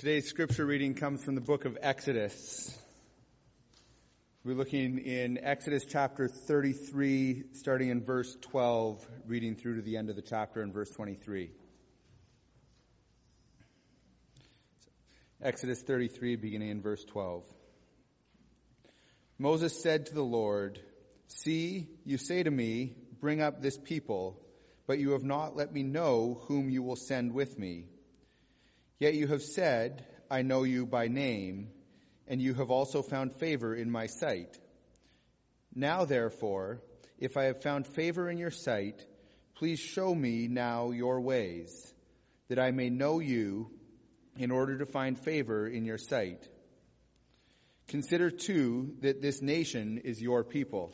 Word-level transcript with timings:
Today's 0.00 0.28
scripture 0.28 0.66
reading 0.66 0.92
comes 0.92 1.24
from 1.24 1.36
the 1.36 1.40
book 1.40 1.64
of 1.64 1.78
Exodus. 1.80 2.70
We're 4.44 4.54
looking 4.54 4.98
in 4.98 5.38
Exodus 5.42 5.86
chapter 5.86 6.28
33, 6.28 7.44
starting 7.54 7.88
in 7.88 8.04
verse 8.04 8.36
12, 8.42 9.02
reading 9.26 9.54
through 9.54 9.76
to 9.76 9.80
the 9.80 9.96
end 9.96 10.10
of 10.10 10.16
the 10.16 10.20
chapter 10.20 10.62
in 10.62 10.70
verse 10.70 10.90
23. 10.90 11.50
Exodus 15.40 15.80
33, 15.80 16.36
beginning 16.36 16.68
in 16.68 16.82
verse 16.82 17.02
12. 17.06 17.44
Moses 19.38 19.82
said 19.82 20.04
to 20.04 20.14
the 20.14 20.22
Lord, 20.22 20.78
See, 21.28 21.88
you 22.04 22.18
say 22.18 22.42
to 22.42 22.50
me, 22.50 22.96
Bring 23.18 23.40
up 23.40 23.62
this 23.62 23.78
people, 23.78 24.42
but 24.86 24.98
you 24.98 25.12
have 25.12 25.24
not 25.24 25.56
let 25.56 25.72
me 25.72 25.82
know 25.82 26.42
whom 26.48 26.68
you 26.68 26.82
will 26.82 26.96
send 26.96 27.32
with 27.32 27.58
me. 27.58 27.86
Yet 28.98 29.14
you 29.14 29.26
have 29.26 29.42
said, 29.42 30.04
I 30.30 30.42
know 30.42 30.62
you 30.62 30.86
by 30.86 31.08
name, 31.08 31.68
and 32.26 32.40
you 32.40 32.54
have 32.54 32.70
also 32.70 33.02
found 33.02 33.34
favor 33.34 33.74
in 33.74 33.90
my 33.90 34.06
sight. 34.06 34.58
Now 35.74 36.06
therefore, 36.06 36.80
if 37.18 37.36
I 37.36 37.44
have 37.44 37.62
found 37.62 37.86
favor 37.86 38.28
in 38.28 38.38
your 38.38 38.50
sight, 38.50 39.04
please 39.56 39.78
show 39.78 40.14
me 40.14 40.48
now 40.48 40.90
your 40.90 41.20
ways, 41.20 41.94
that 42.48 42.58
I 42.58 42.70
may 42.70 42.88
know 42.88 43.20
you 43.20 43.70
in 44.38 44.50
order 44.50 44.78
to 44.78 44.86
find 44.86 45.18
favor 45.18 45.66
in 45.66 45.84
your 45.84 45.98
sight. 45.98 46.48
Consider 47.88 48.30
too 48.30 48.94
that 49.00 49.22
this 49.22 49.40
nation 49.40 49.98
is 50.04 50.20
your 50.20 50.42
people. 50.42 50.92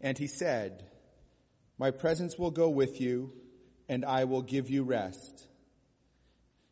And 0.00 0.16
he 0.16 0.26
said, 0.26 0.84
My 1.78 1.90
presence 1.90 2.38
will 2.38 2.50
go 2.50 2.70
with 2.70 3.00
you, 3.00 3.32
and 3.88 4.04
I 4.04 4.24
will 4.24 4.42
give 4.42 4.70
you 4.70 4.84
rest. 4.84 5.45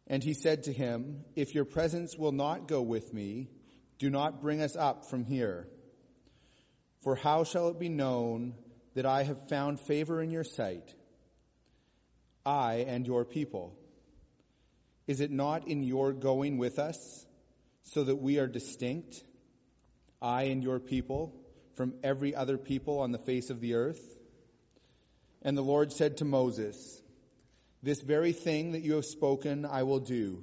And 0.07 0.23
he 0.23 0.35
said 0.35 0.65
to 0.65 0.73
him, 0.73 1.25
If 1.35 1.55
your 1.55 1.65
presence 1.65 2.17
will 2.17 2.33
not 2.33 2.69
go 2.69 2.83
with 2.83 3.13
me, 3.13 3.49
do 3.99 4.11
not 4.11 4.43
bring 4.43 4.61
us 4.61 4.77
up 4.77 5.07
from 5.09 5.25
here. 5.25 5.67
For 7.03 7.15
how 7.15 7.45
shall 7.45 7.69
it 7.69 7.79
be 7.79 7.89
known 7.89 8.55
that 8.95 9.07
I 9.07 9.23
have 9.23 9.49
found 9.49 9.81
favor 9.81 10.23
in 10.23 10.31
your 10.31 10.45
sight, 10.45 10.95
I 12.45 12.85
and 12.87 13.07
your 13.07 13.25
people? 13.25 13.77
Is 15.07 15.21
it 15.21 15.31
not 15.31 15.69
in 15.69 15.83
your 15.83 16.13
going 16.13 16.59
with 16.59 16.79
us, 16.79 17.27
so 17.85 18.05
that 18.05 18.17
we 18.17 18.39
are 18.39 18.47
distinct, 18.47 19.23
I 20.21 20.45
and 20.45 20.63
your 20.63 20.81
people, 20.81 21.35
from 21.77 21.95
every 22.03 22.35
other 22.35 22.57
people 22.57 23.01
on 23.01 23.13
the 23.13 23.19
face 23.19 23.51
of 23.51 23.61
the 23.61 23.75
earth? 23.75 24.01
And 25.43 25.59
the 25.59 25.63
Lord 25.63 25.93
said 25.93 26.19
to 26.19 26.25
Moses, 26.25 27.03
this 27.85 28.01
very 28.01 28.33
thing 28.33 28.73
that 28.73 28.83
you 28.83 28.95
have 28.95 29.05
spoken 29.05 29.67
I 29.67 29.83
will 29.83 30.01
do, 30.01 30.43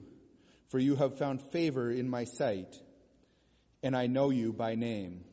for 0.70 0.78
you 0.78 0.96
have 0.96 1.18
found 1.18 1.42
favor 1.52 1.90
in 1.90 2.08
my 2.10 2.26
sight, 2.26 2.76
and 3.82 3.96
I 3.96 4.06
know 4.06 4.30
you 4.30 4.54
by 4.54 4.76
name. 4.76 5.24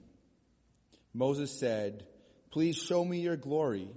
Moses 1.13 1.51
said, 1.51 2.07
Please 2.51 2.77
show 2.77 3.05
me 3.05 3.21
your 3.21 3.37
glory. 3.37 3.91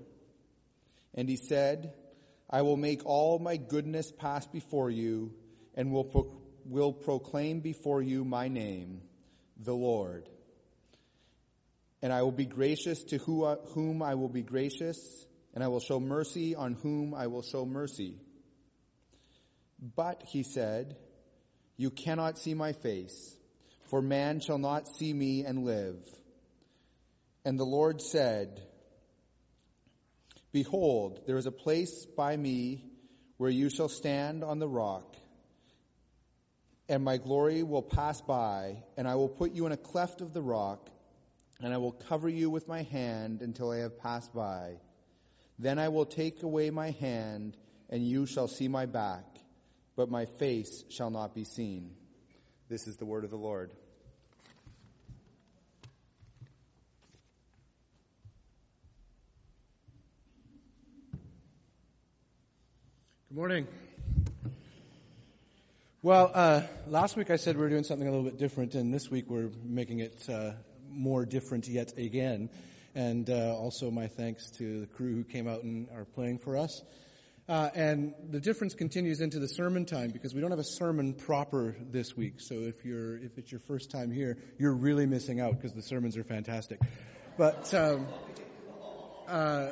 And 1.13 1.29
he 1.29 1.37
said, 1.37 1.93
I 2.49 2.63
will 2.63 2.75
make 2.75 3.05
all 3.05 3.39
my 3.39 3.55
goodness 3.55 4.11
pass 4.11 4.45
before 4.45 4.89
you, 4.89 5.33
and 5.75 5.93
will, 5.93 6.03
pro- 6.03 6.37
will 6.65 6.91
proclaim 6.91 7.61
before 7.61 8.01
you 8.01 8.25
my 8.25 8.49
name, 8.49 9.01
the 9.57 9.73
Lord. 9.73 10.27
And 12.01 12.11
I 12.11 12.23
will 12.23 12.31
be 12.33 12.45
gracious 12.45 13.03
to 13.05 13.17
whom 13.17 14.01
I 14.01 14.15
will 14.15 14.29
be 14.29 14.41
gracious, 14.41 14.99
and 15.53 15.63
I 15.63 15.67
will 15.67 15.80
show 15.80 15.99
mercy 15.99 16.55
on 16.55 16.73
whom 16.73 17.13
I 17.13 17.27
will 17.27 17.41
show 17.41 17.66
mercy. 17.66 18.17
But, 19.95 20.23
he 20.27 20.44
said, 20.44 20.95
you 21.77 21.89
cannot 21.89 22.38
see 22.38 22.53
my 22.53 22.73
face, 22.73 23.35
for 23.89 24.02
man 24.02 24.39
shall 24.39 24.59
not 24.59 24.88
see 24.97 25.11
me 25.11 25.44
and 25.45 25.66
live. 25.66 25.97
And 27.44 27.59
the 27.59 27.66
Lord 27.66 28.01
said, 28.01 28.62
Behold, 30.51 31.22
there 31.25 31.38
is 31.38 31.47
a 31.47 31.51
place 31.51 32.06
by 32.06 32.35
me 32.38 32.83
where 33.38 33.50
you 33.50 33.69
shall 33.69 33.89
stand 33.89 34.44
on 34.44 34.59
the 34.59 34.68
rock, 34.68 35.16
and 36.88 37.03
my 37.03 37.18
glory 37.18 37.63
will 37.63 37.81
pass 37.81 38.22
by, 38.22 38.83
and 38.97 39.07
I 39.07 39.16
will 39.16 39.29
put 39.29 39.53
you 39.53 39.66
in 39.66 39.72
a 39.72 39.78
cleft 39.78 40.22
of 40.22 40.33
the 40.33 40.41
rock, 40.41 40.89
and 41.62 41.73
I 41.73 41.78
will 41.78 41.94
cover 41.94 42.29
you 42.29 42.50
with 42.50 42.68
my 42.68 42.83
hand 42.83 43.41
until 43.41 43.72
I 43.72 43.78
have 43.78 43.97
passed 43.97 44.33
by. 44.35 44.75
Then 45.61 45.77
I 45.77 45.89
will 45.89 46.07
take 46.07 46.41
away 46.41 46.72
my 46.72 46.89
hand, 46.89 47.55
and 47.88 48.03
you 48.03 48.25
shall 48.25 48.47
see 48.47 48.67
my 48.67 48.88
back, 48.88 49.23
but 49.95 50.09
my 50.09 50.25
face 50.25 50.83
shall 50.89 51.11
not 51.11 51.35
be 51.35 51.44
seen. 51.44 51.91
This 52.67 52.88
is 52.88 52.97
the 52.97 53.05
word 53.05 53.25
of 53.25 53.29
the 53.29 53.38
Lord. 53.38 53.69
Good 63.29 63.38
morning. 63.38 63.67
Well, 66.01 66.31
uh, 66.33 66.61
last 66.88 67.16
week 67.16 67.29
I 67.29 67.35
said 67.35 67.55
we 67.55 67.61
were 67.61 67.69
doing 67.69 67.83
something 67.83 68.07
a 68.07 68.09
little 68.09 68.25
bit 68.25 68.39
different, 68.39 68.73
and 68.73 68.91
this 68.91 69.11
week 69.11 69.25
we're 69.29 69.51
making 69.63 70.00
it 70.00 70.27
uh, 70.27 70.53
more 70.89 71.23
different 71.23 71.67
yet 71.67 72.00
again 72.00 72.50
and 72.96 73.29
uh, 73.29 73.56
also 73.56 73.91
my 73.91 74.07
thanks 74.07 74.50
to 74.52 74.81
the 74.81 74.88
crew 74.88 75.16
who 75.16 75.24
came 75.24 75.47
out 75.47 75.63
and 75.63 75.88
are 75.96 76.06
playing 76.06 76.40
for 76.40 76.57
us. 76.57 76.81
Uh, 77.50 77.69
and 77.75 78.13
the 78.29 78.40
difference 78.40 78.75
continues 78.75 79.19
into 79.19 79.40
the 79.40 79.47
sermon 79.47 79.85
time 79.85 80.09
because 80.09 80.34
we 80.34 80.41
don't 80.41 80.52
have 80.52 80.59
a 80.59 80.63
sermon 80.63 81.13
proper 81.13 81.75
this 81.91 82.16
week. 82.16 82.35
So 82.38 82.56
if 82.56 82.85
you're 82.85 83.18
if 83.18 83.38
it's 83.38 83.51
your 83.51 83.59
first 83.59 83.91
time 83.91 84.12
here, 84.12 84.38
you're 84.57 84.75
really 84.75 85.06
missing 85.06 85.41
out 85.41 85.57
because 85.57 85.74
the 85.74 85.81
sermons 85.81 86.18
are 86.18 86.24
fantastic. 86.24 86.80
But 87.38 87.74
um, 87.74 88.07
uh, 89.28 89.72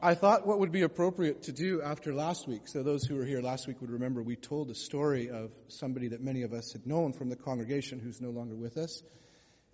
I 0.00 0.14
thought 0.14 0.46
what 0.46 0.60
would 0.60 0.72
be 0.72 0.82
appropriate 0.82 1.42
to 1.44 1.52
do 1.52 1.82
after 1.82 2.14
last 2.14 2.46
week. 2.46 2.68
So 2.68 2.82
those 2.82 3.04
who 3.04 3.16
were 3.16 3.24
here 3.24 3.42
last 3.42 3.66
week 3.66 3.80
would 3.80 3.90
remember 3.90 4.22
we 4.22 4.36
told 4.36 4.70
a 4.70 4.74
story 4.74 5.30
of 5.30 5.50
somebody 5.68 6.08
that 6.08 6.22
many 6.22 6.42
of 6.42 6.52
us 6.52 6.72
had 6.72 6.86
known 6.86 7.12
from 7.12 7.28
the 7.28 7.36
congregation 7.36 7.98
who's 7.98 8.20
no 8.20 8.30
longer 8.30 8.54
with 8.54 8.76
us, 8.76 9.02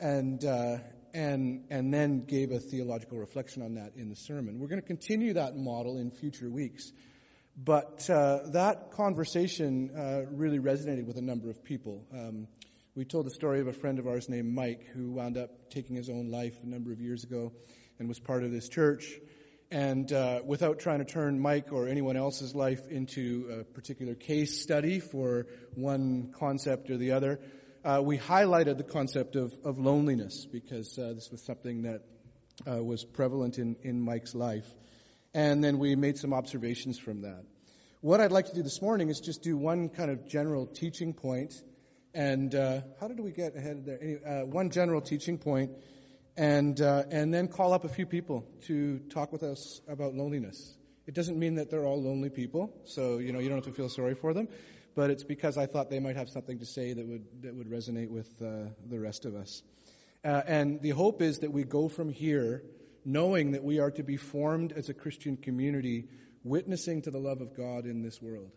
and 0.01 0.45
uh, 0.45 0.79
and, 1.15 1.65
and 1.71 1.93
then 1.93 2.25
gave 2.25 2.53
a 2.53 2.59
theological 2.59 3.19
reflection 3.19 3.63
on 3.63 3.75
that 3.75 3.93
in 3.97 4.09
the 4.09 4.17
sermon. 4.17 4.59
We're 4.59 4.69
going 4.69 4.81
to 4.81 4.87
continue 4.87 5.35
that 5.35 5.57
model 5.57 5.99
in 5.99 6.11
future 6.11 6.51
weeks. 6.51 6.91
But 7.57 8.09
uh, 8.09 8.51
that 8.53 8.93
conversation 8.93 9.91
uh, 9.97 10.23
really 10.31 10.59
resonated 10.59 11.07
with 11.07 11.19
a 11.19 11.23
number 11.23 11.51
of 11.51 11.63
people. 11.63 12.05
Um, 12.13 12.47
we 12.95 13.05
told 13.05 13.27
the 13.27 13.31
story 13.31 13.61
of 13.61 13.67
a 13.67 13.73
friend 13.73 13.99
of 13.99 14.07
ours 14.07 14.29
named 14.29 14.55
Mike 14.55 14.87
who 14.95 15.13
wound 15.13 15.37
up 15.37 15.71
taking 15.71 15.97
his 15.97 16.09
own 16.09 16.31
life 16.31 16.55
a 16.63 16.67
number 16.67 16.93
of 16.93 17.01
years 17.01 17.25
ago 17.25 17.53
and 17.99 18.09
was 18.09 18.19
part 18.19 18.43
of 18.43 18.53
this 18.53 18.69
church. 18.69 19.19
And 19.71 20.13
uh, 20.13 20.41
without 20.45 20.81
trying 20.81 20.99
to 20.99 21.07
turn 21.07 21.41
Mike 21.41 21.73
or 21.73 21.89
anyone 21.89 22.17
else's 22.17 22.55
life 22.55 22.89
into 22.89 23.61
a 23.61 23.65
particular 23.65 24.15
case 24.15 24.63
study 24.63 25.01
for 25.01 25.47
one 25.75 26.35
concept 26.39 26.91
or 26.91 26.99
the 26.99 27.13
other, 27.13 27.41
uh, 27.85 28.01
we 28.03 28.19
highlighted 28.19 28.77
the 28.77 28.85
concept 28.85 29.37
of, 29.37 29.55
of 29.65 29.79
loneliness 29.79 30.47
because 30.47 30.99
uh, 30.99 31.13
this 31.15 31.31
was 31.31 31.43
something 31.43 31.83
that 31.83 32.03
uh, 32.71 32.83
was 32.83 33.05
prevalent 33.05 33.59
in, 33.59 33.77
in 33.83 34.01
Mike's 34.01 34.35
life. 34.35 34.67
And 35.35 35.65
then 35.65 35.79
we 35.79 35.97
made 35.97 36.19
some 36.19 36.33
observations 36.33 36.99
from 36.99 37.23
that. 37.23 37.45
What 38.01 38.21
I'd 38.21 38.33
like 38.33 38.47
to 38.47 38.55
do 38.55 38.63
this 38.63 38.83
morning 38.83 39.09
is 39.09 39.21
just 39.21 39.43
do 39.43 39.57
one 39.57 39.89
kind 39.89 40.11
of 40.11 40.27
general 40.29 40.67
teaching 40.67 41.15
point, 41.15 41.55
and 42.15 42.55
uh, 42.55 42.81
how 43.01 43.09
did 43.09 43.21
we 43.21 43.31
get 43.31 43.57
ahead 43.57 43.77
of 43.77 43.85
there? 43.85 43.99
Anyway, 44.03 44.21
uh, 44.27 44.45
one 44.45 44.71
general 44.71 45.01
teaching 45.01 45.39
point, 45.39 45.71
and 46.37 46.81
uh, 46.81 47.05
and 47.13 47.33
then 47.33 47.47
call 47.47 47.73
up 47.73 47.85
a 47.85 47.89
few 47.89 48.05
people 48.05 48.45
to 48.67 48.99
talk 49.11 49.33
with 49.33 49.45
us 49.45 49.81
about 49.87 50.15
loneliness. 50.15 50.77
It 51.07 51.15
doesn't 51.15 51.39
mean 51.39 51.55
that 51.55 51.71
they're 51.71 51.87
all 51.87 52.03
lonely 52.03 52.29
people, 52.29 52.75
so 52.87 53.19
you 53.19 53.33
know 53.33 53.39
you 53.39 53.49
don't 53.49 53.59
have 53.59 53.73
to 53.73 53.73
feel 53.73 53.89
sorry 53.89 54.17
for 54.17 54.35
them 54.35 54.49
but 54.95 55.11
it's 55.11 55.25
because 55.25 55.57
I 55.57 55.67
thought 55.67 55.91
they 55.91 56.01
might 56.01 56.17
have 56.17 56.29
something 56.29 56.59
to 56.59 56.67
say 56.67 56.93
that 56.93 57.07
would 57.07 57.25
that 57.43 57.55
would 57.55 57.71
resonate 57.71 58.11
with 58.11 58.29
uh, 58.43 58.71
the 58.89 58.99
rest 58.99 59.25
of 59.25 59.35
us. 59.35 59.63
Uh, 60.25 60.43
and 60.47 60.81
the 60.81 60.91
hope 60.91 61.23
is 61.23 61.41
that 61.41 61.53
we 61.53 61.65
go 61.65 61.89
from 61.89 62.11
here 62.11 62.63
knowing 63.05 63.53
that 63.53 63.65
we 63.65 63.81
are 63.81 63.91
to 63.91 64.03
be 64.03 64.17
formed 64.17 64.73
as 64.73 64.89
a 64.89 64.95
Christian 64.95 65.37
community, 65.37 66.05
witnessing 66.45 67.03
to 67.03 67.11
the 67.11 67.19
love 67.19 67.41
of 67.41 67.57
God 67.57 67.85
in 67.85 68.03
this 68.03 68.23
world. 68.23 68.51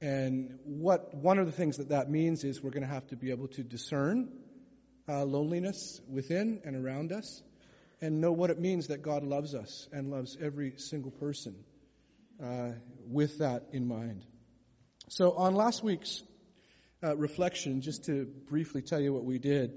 And 0.00 0.58
what 0.64 1.14
one 1.14 1.38
of 1.38 1.46
the 1.46 1.52
things 1.52 1.76
that 1.76 1.90
that 1.90 2.10
means 2.10 2.42
is 2.42 2.62
we're 2.62 2.70
going 2.70 2.82
to 2.82 2.92
have 2.92 3.06
to 3.08 3.16
be 3.16 3.30
able 3.30 3.48
to 3.48 3.62
discern 3.62 4.28
uh, 5.08 5.24
loneliness 5.24 6.00
within 6.08 6.60
and 6.64 6.76
around 6.76 7.12
us, 7.12 7.42
and 8.00 8.20
know 8.20 8.32
what 8.32 8.50
it 8.50 8.58
means 8.58 8.88
that 8.88 9.02
God 9.02 9.22
loves 9.22 9.54
us 9.54 9.88
and 9.92 10.10
loves 10.10 10.36
every 10.40 10.74
single 10.78 11.12
person. 11.12 11.54
Uh, 12.42 12.72
with 13.06 13.38
that 13.38 13.62
in 13.72 13.86
mind. 13.86 14.24
So 15.14 15.32
on 15.32 15.54
last 15.54 15.84
week's 15.84 16.22
uh, 17.04 17.14
reflection, 17.18 17.82
just 17.82 18.06
to 18.06 18.24
briefly 18.48 18.80
tell 18.80 18.98
you 18.98 19.12
what 19.12 19.26
we 19.26 19.38
did, 19.38 19.72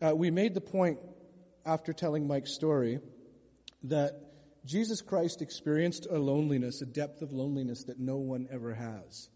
uh, 0.00 0.16
we 0.16 0.30
made 0.30 0.54
the 0.54 0.62
point 0.62 1.00
after 1.66 1.92
telling 1.92 2.26
Mike's 2.26 2.54
story 2.54 3.00
that 3.82 4.12
Jesus 4.64 5.02
Christ 5.02 5.42
experienced 5.42 6.06
a 6.10 6.18
loneliness, 6.18 6.80
a 6.80 6.86
depth 6.86 7.20
of 7.20 7.30
loneliness 7.30 7.84
that 7.88 8.00
no 8.00 8.16
one 8.16 8.48
ever 8.50 8.72
has. 8.72 9.28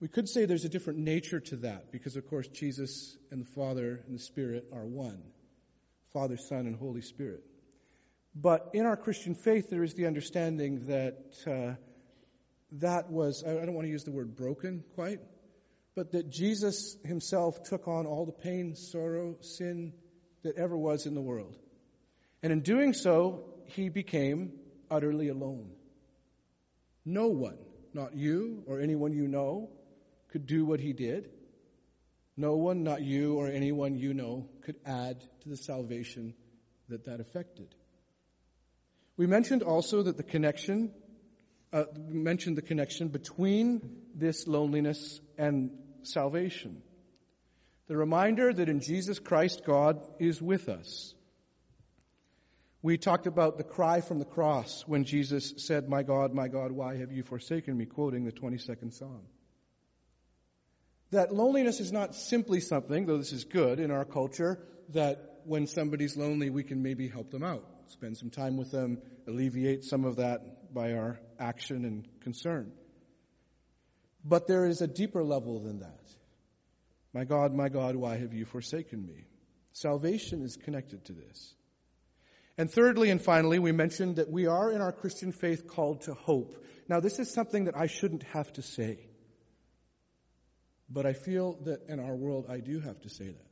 We 0.00 0.08
could 0.08 0.28
say 0.28 0.46
there's 0.46 0.64
a 0.64 0.68
different 0.68 0.98
nature 0.98 1.38
to 1.38 1.56
that 1.58 1.92
because, 1.92 2.16
of 2.16 2.28
course, 2.28 2.48
Jesus 2.48 3.16
and 3.30 3.40
the 3.40 3.50
Father 3.52 4.02
and 4.04 4.16
the 4.16 4.22
Spirit 4.22 4.64
are 4.72 4.84
one 4.84 5.22
Father, 6.12 6.36
Son, 6.36 6.66
and 6.66 6.74
Holy 6.74 7.02
Spirit. 7.02 7.44
But 8.34 8.70
in 8.74 8.84
our 8.84 8.96
Christian 8.96 9.36
faith, 9.36 9.70
there 9.70 9.84
is 9.84 9.94
the 9.94 10.06
understanding 10.06 10.88
that 10.88 11.36
uh, 11.46 11.76
that 12.72 13.10
was, 13.10 13.44
I 13.46 13.52
don't 13.52 13.74
want 13.74 13.86
to 13.86 13.90
use 13.90 14.04
the 14.04 14.12
word 14.12 14.36
broken 14.36 14.84
quite, 14.94 15.20
but 15.94 16.12
that 16.12 16.30
Jesus 16.30 16.96
himself 17.04 17.62
took 17.64 17.88
on 17.88 18.06
all 18.06 18.26
the 18.26 18.32
pain, 18.32 18.76
sorrow, 18.76 19.36
sin 19.40 19.92
that 20.42 20.56
ever 20.56 20.76
was 20.76 21.06
in 21.06 21.14
the 21.14 21.20
world. 21.20 21.56
And 22.42 22.52
in 22.52 22.60
doing 22.60 22.92
so, 22.92 23.44
he 23.66 23.88
became 23.88 24.52
utterly 24.90 25.28
alone. 25.28 25.70
No 27.04 27.28
one, 27.28 27.58
not 27.94 28.14
you 28.14 28.62
or 28.66 28.80
anyone 28.80 29.12
you 29.12 29.26
know, 29.26 29.70
could 30.30 30.46
do 30.46 30.64
what 30.64 30.78
he 30.78 30.92
did. 30.92 31.30
No 32.36 32.54
one, 32.56 32.84
not 32.84 33.02
you 33.02 33.34
or 33.34 33.48
anyone 33.48 33.96
you 33.96 34.14
know, 34.14 34.48
could 34.62 34.76
add 34.86 35.20
to 35.40 35.48
the 35.48 35.56
salvation 35.56 36.34
that 36.88 37.06
that 37.06 37.20
affected. 37.20 37.74
We 39.16 39.26
mentioned 39.26 39.62
also 39.62 40.02
that 40.04 40.16
the 40.16 40.22
connection, 40.22 40.92
uh, 41.72 41.84
mentioned 42.08 42.56
the 42.56 42.62
connection 42.62 43.08
between 43.08 44.02
this 44.14 44.46
loneliness 44.46 45.20
and 45.36 45.70
salvation. 46.02 46.82
The 47.88 47.96
reminder 47.96 48.52
that 48.52 48.68
in 48.68 48.80
Jesus 48.80 49.18
Christ, 49.18 49.62
God 49.66 50.00
is 50.18 50.40
with 50.40 50.68
us. 50.68 51.14
We 52.80 52.96
talked 52.96 53.26
about 53.26 53.58
the 53.58 53.64
cry 53.64 54.00
from 54.00 54.18
the 54.18 54.24
cross 54.24 54.84
when 54.86 55.04
Jesus 55.04 55.54
said, 55.56 55.88
My 55.88 56.02
God, 56.02 56.32
my 56.32 56.48
God, 56.48 56.70
why 56.70 56.96
have 56.96 57.10
you 57.10 57.22
forsaken 57.22 57.76
me? 57.76 57.86
quoting 57.86 58.24
the 58.24 58.32
22nd 58.32 58.92
Psalm. 58.92 59.22
That 61.10 61.34
loneliness 61.34 61.80
is 61.80 61.90
not 61.90 62.14
simply 62.14 62.60
something, 62.60 63.06
though 63.06 63.18
this 63.18 63.32
is 63.32 63.44
good 63.44 63.80
in 63.80 63.90
our 63.90 64.04
culture, 64.04 64.60
that 64.90 65.40
when 65.44 65.66
somebody's 65.66 66.16
lonely, 66.16 66.50
we 66.50 66.62
can 66.62 66.82
maybe 66.82 67.08
help 67.08 67.30
them 67.30 67.42
out, 67.42 67.64
spend 67.90 68.16
some 68.16 68.30
time 68.30 68.56
with 68.56 68.70
them, 68.70 68.98
alleviate 69.26 69.84
some 69.84 70.04
of 70.04 70.16
that 70.16 70.72
by 70.74 70.92
our 70.92 71.18
action 71.38 71.84
and 71.84 72.06
concern. 72.20 72.72
But 74.24 74.46
there 74.46 74.66
is 74.66 74.82
a 74.82 74.86
deeper 74.86 75.24
level 75.24 75.60
than 75.60 75.80
that. 75.80 76.00
My 77.12 77.24
God, 77.24 77.54
my 77.54 77.68
God, 77.68 77.96
why 77.96 78.16
have 78.16 78.34
you 78.34 78.44
forsaken 78.44 79.04
me? 79.04 79.24
Salvation 79.72 80.42
is 80.42 80.56
connected 80.56 81.04
to 81.06 81.12
this. 81.12 81.54
And 82.58 82.70
thirdly 82.70 83.10
and 83.10 83.22
finally, 83.22 83.58
we 83.58 83.72
mentioned 83.72 84.16
that 84.16 84.30
we 84.30 84.46
are 84.46 84.72
in 84.72 84.80
our 84.80 84.92
Christian 84.92 85.32
faith 85.32 85.68
called 85.68 86.02
to 86.02 86.14
hope. 86.14 86.64
Now, 86.88 87.00
this 87.00 87.18
is 87.18 87.32
something 87.32 87.66
that 87.66 87.76
I 87.76 87.86
shouldn't 87.86 88.24
have 88.24 88.52
to 88.54 88.62
say. 88.62 88.98
But 90.90 91.06
I 91.06 91.12
feel 91.12 91.58
that 91.64 91.88
in 91.88 92.00
our 92.00 92.16
world, 92.16 92.46
I 92.48 92.58
do 92.58 92.80
have 92.80 93.00
to 93.02 93.08
say 93.08 93.26
that. 93.26 93.47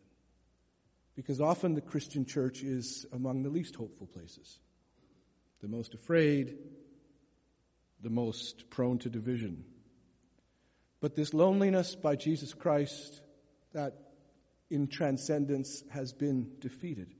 Because 1.17 1.41
often 1.41 1.75
the 1.75 1.81
Christian 1.81 2.27
church 2.27 2.63
is 2.63 3.07
among 3.13 3.43
the 3.43 3.49
least 3.49 3.75
hopeful 3.75 4.07
places, 4.07 4.59
the 5.63 5.69
most 5.69 5.95
afraid, 5.95 6.59
the 8.03 8.11
most 8.11 8.69
prone 8.69 8.99
to 8.99 9.09
division. 9.09 9.65
But 11.01 11.17
this 11.17 11.33
loneliness 11.33 11.97
by 11.97 12.17
Jesus 12.17 12.53
Christ, 12.53 13.21
that 13.73 13.95
in 14.71 14.89
transcendence 14.89 15.83
has 15.91 16.13
been 16.13 16.53
defeated. 16.61 17.15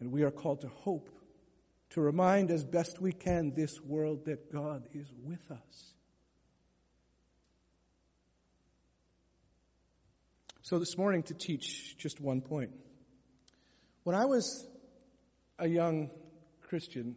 And 0.00 0.10
we 0.10 0.22
are 0.22 0.30
called 0.30 0.62
to 0.62 0.68
hope, 0.68 1.10
to 1.90 2.00
remind 2.00 2.50
as 2.50 2.64
best 2.64 3.00
we 3.00 3.12
can 3.12 3.52
this 3.54 3.80
world 3.80 4.24
that 4.24 4.50
God 4.50 4.88
is 4.94 5.06
with 5.22 5.50
us. 5.50 5.94
So 10.64 10.78
this 10.78 10.96
morning 10.96 11.24
to 11.24 11.34
teach 11.34 11.98
just 11.98 12.20
one 12.20 12.40
point. 12.40 12.70
When 14.04 14.14
I 14.14 14.26
was 14.26 14.64
a 15.58 15.66
young 15.66 16.08
Christian, 16.68 17.16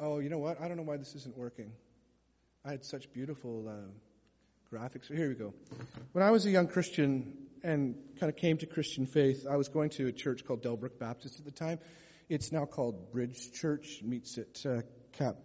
oh, 0.00 0.18
you 0.18 0.28
know 0.28 0.38
what? 0.38 0.60
I 0.60 0.66
don't 0.66 0.76
know 0.76 0.82
why 0.82 0.96
this 0.96 1.14
isn't 1.14 1.38
working. 1.38 1.70
I 2.64 2.72
had 2.72 2.84
such 2.84 3.12
beautiful 3.12 3.68
uh, 3.68 4.74
graphics. 4.74 5.06
Here 5.06 5.28
we 5.28 5.36
go. 5.36 5.54
When 6.12 6.24
I 6.24 6.32
was 6.32 6.46
a 6.46 6.50
young 6.50 6.66
Christian, 6.66 7.32
and 7.62 7.94
kind 8.18 8.28
of 8.28 8.36
came 8.36 8.58
to 8.58 8.66
Christian 8.66 9.06
faith. 9.06 9.46
I 9.48 9.56
was 9.56 9.68
going 9.68 9.90
to 9.90 10.08
a 10.08 10.12
church 10.12 10.44
called 10.44 10.62
Delbrook 10.62 10.98
Baptist 10.98 11.38
at 11.38 11.44
the 11.44 11.52
time. 11.52 11.78
It's 12.28 12.50
now 12.50 12.64
called 12.64 13.12
Bridge 13.12 13.52
Church, 13.52 14.00
meets 14.02 14.36
at 14.36 14.66
uh, 14.68 14.82
Cap, 15.12 15.36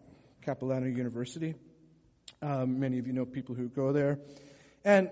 Capilano 0.41 0.87
University. 0.87 1.53
Um, 2.41 2.79
many 2.79 2.97
of 2.97 3.05
you 3.05 3.13
know 3.13 3.25
people 3.25 3.53
who 3.53 3.69
go 3.69 3.91
there. 3.91 4.19
And 4.83 5.09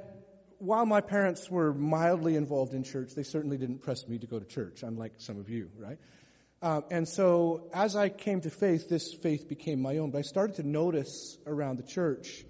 while 0.60 0.86
my 0.86 1.02
parents 1.02 1.50
were 1.50 1.74
mildly 1.74 2.36
involved 2.36 2.74
in 2.74 2.84
church, 2.84 3.16
they 3.16 3.24
certainly 3.24 3.58
didn't 3.58 3.80
press 3.80 4.08
me 4.08 4.20
to 4.20 4.28
go 4.28 4.40
to 4.40 4.46
church, 4.46 4.84
unlike 4.84 5.14
some 5.18 5.40
of 5.40 5.50
you, 5.50 5.70
right? 5.78 5.98
Um, 6.62 6.84
and 6.92 7.08
so 7.08 7.70
as 7.74 7.96
I 7.96 8.10
came 8.10 8.42
to 8.42 8.50
faith, 8.50 8.90
this 8.90 9.14
faith 9.14 9.48
became 9.48 9.82
my 9.82 9.98
own. 9.98 10.12
But 10.12 10.20
I 10.20 10.22
started 10.24 10.58
to 10.58 10.68
notice 10.68 11.38
around 11.48 11.78
the 11.78 11.84
church 11.84 12.46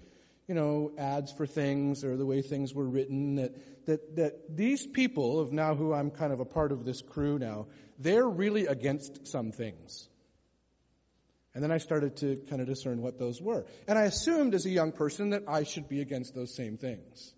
you 0.49 0.55
know, 0.55 0.91
ads 0.97 1.31
for 1.31 1.45
things 1.45 2.03
or 2.03 2.17
the 2.17 2.25
way 2.25 2.41
things 2.41 2.73
were 2.73 2.87
written, 2.87 3.35
that, 3.35 3.85
that, 3.85 4.15
that 4.15 4.57
these 4.57 4.83
people 4.83 5.39
of 5.39 5.53
now 5.53 5.75
who 5.75 5.93
I'm 5.93 6.09
kind 6.09 6.33
of 6.33 6.39
a 6.39 6.45
part 6.45 6.71
of 6.71 6.85
this 6.85 7.03
crew 7.03 7.37
now, 7.37 7.67
they're 7.99 8.27
really 8.27 8.65
against 8.65 9.27
some 9.27 9.51
things. 9.51 10.09
And 11.53 11.63
then 11.63 11.71
I 11.71 11.77
started 11.77 12.17
to 12.17 12.37
kind 12.49 12.63
of 12.63 12.67
discern 12.67 13.03
what 13.03 13.19
those 13.19 13.39
were. 13.39 13.67
And 13.87 13.99
I 13.99 14.05
assumed 14.05 14.55
as 14.55 14.65
a 14.65 14.71
young 14.71 14.91
person 14.91 15.29
that 15.31 15.43
I 15.47 15.65
should 15.65 15.87
be 15.87 16.01
against 16.01 16.33
those 16.33 16.55
same 16.55 16.77
things. 16.77 17.31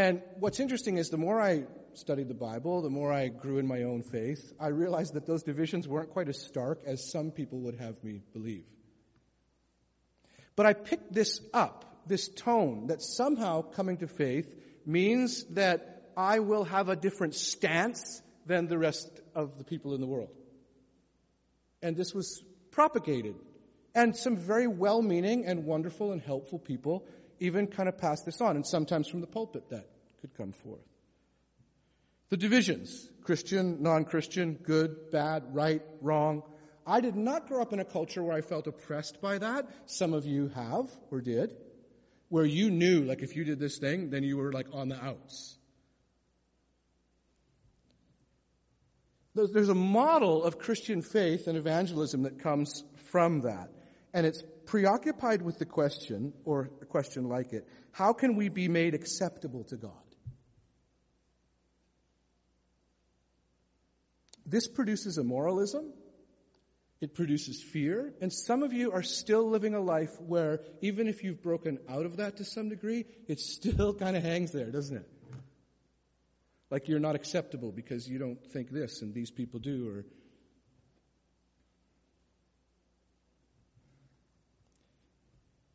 And 0.00 0.22
what's 0.36 0.60
interesting 0.60 0.96
is 0.96 1.10
the 1.10 1.18
more 1.18 1.38
I 1.38 1.64
studied 1.92 2.28
the 2.28 2.34
Bible, 2.34 2.80
the 2.80 2.88
more 2.88 3.12
I 3.12 3.28
grew 3.28 3.58
in 3.58 3.66
my 3.66 3.82
own 3.82 4.02
faith, 4.02 4.50
I 4.58 4.68
realized 4.68 5.12
that 5.12 5.26
those 5.26 5.42
divisions 5.42 5.86
weren't 5.86 6.08
quite 6.08 6.30
as 6.30 6.40
stark 6.40 6.80
as 6.86 7.10
some 7.12 7.32
people 7.32 7.58
would 7.64 7.78
have 7.78 8.02
me 8.02 8.22
believe. 8.32 8.64
But 10.56 10.64
I 10.64 10.72
picked 10.72 11.12
this 11.12 11.42
up, 11.52 11.84
this 12.06 12.28
tone 12.28 12.86
that 12.86 13.02
somehow 13.02 13.60
coming 13.60 13.98
to 13.98 14.06
faith 14.06 14.48
means 14.86 15.44
that 15.50 16.10
I 16.16 16.38
will 16.38 16.64
have 16.64 16.88
a 16.88 16.96
different 16.96 17.34
stance 17.34 18.22
than 18.46 18.68
the 18.68 18.78
rest 18.78 19.06
of 19.34 19.58
the 19.58 19.64
people 19.64 19.94
in 19.94 20.00
the 20.00 20.06
world. 20.06 20.30
And 21.82 21.94
this 21.94 22.14
was 22.14 22.42
propagated. 22.70 23.34
And 23.94 24.16
some 24.16 24.38
very 24.38 24.66
well 24.66 25.02
meaning 25.02 25.44
and 25.44 25.66
wonderful 25.66 26.12
and 26.12 26.22
helpful 26.22 26.58
people 26.58 27.06
even 27.40 27.66
kind 27.66 27.88
of 27.88 27.98
pass 27.98 28.22
this 28.22 28.40
on, 28.40 28.56
and 28.56 28.66
sometimes 28.66 29.08
from 29.08 29.20
the 29.20 29.26
pulpit 29.26 29.68
that 29.70 29.88
could 30.20 30.34
come 30.36 30.52
forth. 30.52 30.86
The 32.28 32.36
divisions 32.36 33.08
Christian, 33.24 33.82
non 33.82 34.04
Christian, 34.04 34.54
good, 34.54 35.10
bad, 35.10 35.54
right, 35.54 35.82
wrong 36.00 36.42
I 36.86 37.00
did 37.00 37.14
not 37.14 37.46
grow 37.46 37.62
up 37.62 37.72
in 37.72 37.78
a 37.78 37.84
culture 37.84 38.22
where 38.22 38.36
I 38.36 38.40
felt 38.40 38.66
oppressed 38.66 39.20
by 39.20 39.38
that. 39.38 39.68
Some 39.86 40.12
of 40.14 40.26
you 40.26 40.48
have 40.48 40.90
or 41.10 41.20
did. 41.20 41.54
Where 42.28 42.44
you 42.44 42.70
knew, 42.70 43.02
like, 43.02 43.22
if 43.22 43.36
you 43.36 43.44
did 43.44 43.58
this 43.58 43.78
thing, 43.78 44.10
then 44.10 44.22
you 44.22 44.36
were, 44.36 44.52
like, 44.52 44.68
on 44.72 44.88
the 44.88 45.04
outs. 45.04 45.56
There's 49.34 49.68
a 49.68 49.74
model 49.74 50.42
of 50.42 50.58
Christian 50.58 51.02
faith 51.02 51.46
and 51.46 51.56
evangelism 51.56 52.24
that 52.24 52.40
comes 52.40 52.82
from 53.10 53.42
that. 53.42 53.70
And 54.12 54.26
it's 54.26 54.42
preoccupied 54.70 55.42
with 55.42 55.58
the 55.58 55.66
question, 55.66 56.32
or 56.44 56.70
a 56.80 56.86
question 56.86 57.28
like 57.28 57.52
it, 57.52 57.68
how 57.92 58.12
can 58.12 58.36
we 58.36 58.48
be 58.48 58.68
made 58.68 58.94
acceptable 58.94 59.64
to 59.64 59.76
God? 59.76 59.92
This 64.46 64.66
produces 64.66 65.18
a 65.18 65.24
moralism 65.24 65.92
it 67.00 67.14
produces 67.14 67.62
fear. 67.62 68.12
And 68.20 68.30
some 68.30 68.62
of 68.62 68.72
you 68.72 68.92
are 68.92 69.02
still 69.02 69.48
living 69.48 69.74
a 69.74 69.80
life 69.80 70.20
where 70.20 70.60
even 70.82 71.08
if 71.08 71.24
you've 71.24 71.42
broken 71.42 71.78
out 71.88 72.04
of 72.04 72.18
that 72.18 72.36
to 72.36 72.44
some 72.44 72.68
degree, 72.68 73.06
it 73.26 73.40
still 73.40 73.94
kind 74.04 74.16
of 74.16 74.22
hangs 74.22 74.52
there, 74.52 74.70
doesn't 74.70 74.96
it? 74.96 75.08
Like 76.70 76.88
you're 76.88 77.00
not 77.00 77.16
acceptable 77.16 77.72
because 77.72 78.06
you 78.06 78.18
don't 78.18 78.44
think 78.52 78.70
this 78.70 79.02
and 79.02 79.14
these 79.14 79.30
people 79.30 79.60
do 79.60 79.88
or 79.88 80.04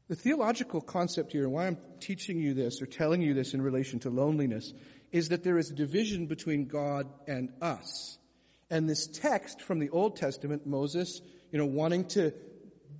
The 0.07 0.15
theological 0.15 0.81
concept 0.81 1.31
here, 1.31 1.43
and 1.43 1.51
why 1.51 1.65
I'm 1.65 1.77
teaching 1.99 2.39
you 2.39 2.53
this 2.53 2.81
or 2.81 2.85
telling 2.85 3.21
you 3.21 3.33
this 3.33 3.55
in 3.55 3.61
relation 3.61 3.99
to 4.01 4.09
loneliness, 4.11 4.71
is 5.11 5.29
that 5.29 5.43
there 5.43 5.57
is 5.57 5.71
a 5.71 5.73
division 5.73 6.27
between 6.27 6.67
God 6.67 7.07
and 7.27 7.49
us. 7.61 8.17
And 8.69 8.87
this 8.87 9.07
text 9.07 9.61
from 9.61 9.79
the 9.79 9.89
Old 9.89 10.17
Testament, 10.17 10.67
Moses, 10.67 11.21
you 11.51 11.57
know, 11.57 11.65
wanting 11.65 12.05
to 12.09 12.33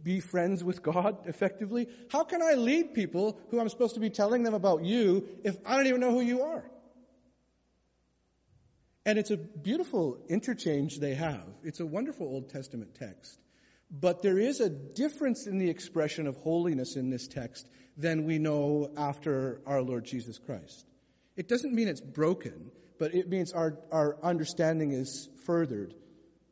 be 0.03 0.19
friends 0.19 0.63
with 0.63 0.81
God 0.81 1.17
effectively, 1.25 1.87
how 2.09 2.23
can 2.23 2.41
I 2.41 2.53
lead 2.53 2.93
people 2.95 3.39
who 3.49 3.59
I'm 3.59 3.69
supposed 3.69 3.95
to 3.95 3.99
be 3.99 4.09
telling 4.09 4.43
them 4.43 4.53
about 4.55 4.83
you 4.83 5.27
if 5.43 5.57
I 5.65 5.77
don't 5.77 5.87
even 5.87 6.01
know 6.01 6.11
who 6.11 6.21
you 6.21 6.43
are? 6.43 6.63
And 9.05 9.19
it's 9.19 9.29
a 9.29 9.37
beautiful 9.37 10.17
interchange 10.27 10.99
they 10.99 11.13
have. 11.13 11.43
It's 11.63 11.79
a 11.79 11.85
wonderful 11.85 12.25
Old 12.25 12.49
Testament 12.49 12.95
text. 12.95 13.39
But 13.97 14.21
there 14.21 14.37
is 14.37 14.59
a 14.59 14.69
difference 14.69 15.47
in 15.47 15.57
the 15.57 15.69
expression 15.69 16.27
of 16.27 16.35
holiness 16.37 16.97
in 16.97 17.09
this 17.09 17.27
text 17.27 17.67
than 17.97 18.25
we 18.25 18.39
know 18.39 18.91
after 18.97 19.61
our 19.65 19.81
Lord 19.81 20.03
Jesus 20.03 20.37
Christ. 20.37 20.85
It 21.37 21.47
doesn't 21.47 21.73
mean 21.73 21.87
it's 21.87 22.01
broken, 22.01 22.71
but 22.99 23.15
it 23.15 23.29
means 23.29 23.53
our, 23.53 23.77
our 23.91 24.17
understanding 24.21 24.91
is 24.91 25.29
furthered 25.45 25.93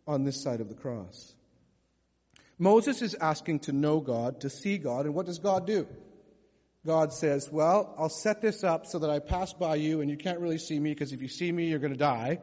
on 0.07 0.23
this 0.23 0.41
side 0.41 0.61
of 0.61 0.69
the 0.69 0.75
cross. 0.75 1.35
Moses 2.57 3.01
is 3.01 3.13
asking 3.15 3.59
to 3.61 3.73
know 3.73 3.99
God, 3.99 4.41
to 4.41 4.49
see 4.49 4.77
God, 4.77 5.05
and 5.05 5.13
what 5.13 5.25
does 5.25 5.39
God 5.39 5.67
do? 5.67 5.87
God 6.85 7.13
says, 7.13 7.49
Well, 7.51 7.93
I'll 7.97 8.09
set 8.09 8.41
this 8.41 8.63
up 8.63 8.85
so 8.85 8.99
that 8.99 9.09
I 9.09 9.19
pass 9.19 9.53
by 9.53 9.75
you 9.75 10.01
and 10.01 10.09
you 10.09 10.17
can't 10.17 10.39
really 10.39 10.57
see 10.57 10.79
me 10.79 10.91
because 10.91 11.11
if 11.11 11.21
you 11.21 11.29
see 11.29 11.51
me, 11.51 11.65
you're 11.65 11.79
going 11.79 11.93
to 11.93 11.99
die. 11.99 12.39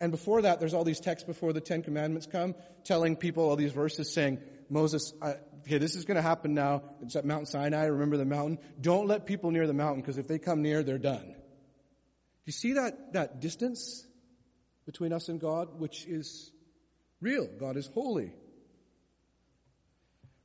And 0.00 0.10
before 0.10 0.42
that, 0.42 0.60
there's 0.60 0.74
all 0.74 0.84
these 0.84 1.00
texts 1.00 1.26
before 1.26 1.52
the 1.52 1.60
Ten 1.60 1.82
Commandments 1.82 2.26
come 2.26 2.54
telling 2.84 3.16
people 3.16 3.48
all 3.48 3.56
these 3.56 3.72
verses 3.72 4.12
saying, 4.12 4.40
Moses, 4.68 5.14
okay, 5.22 5.78
this 5.78 5.94
is 5.94 6.04
going 6.04 6.16
to 6.16 6.22
happen 6.22 6.54
now. 6.54 6.82
It's 7.02 7.16
at 7.16 7.24
Mount 7.24 7.48
Sinai. 7.48 7.86
Remember 7.86 8.16
the 8.16 8.24
mountain? 8.26 8.58
Don't 8.80 9.06
let 9.06 9.26
people 9.26 9.50
near 9.50 9.66
the 9.66 9.74
mountain 9.74 10.02
because 10.02 10.18
if 10.18 10.28
they 10.28 10.38
come 10.38 10.62
near, 10.62 10.82
they're 10.82 10.98
done. 10.98 11.26
Do 11.26 12.44
you 12.44 12.52
see 12.52 12.74
that, 12.74 13.14
that 13.14 13.40
distance 13.40 14.06
between 14.86 15.12
us 15.12 15.28
and 15.28 15.40
God, 15.40 15.80
which 15.80 16.06
is 16.06 16.50
real. 17.20 17.48
God 17.58 17.76
is 17.76 17.86
holy. 17.86 18.32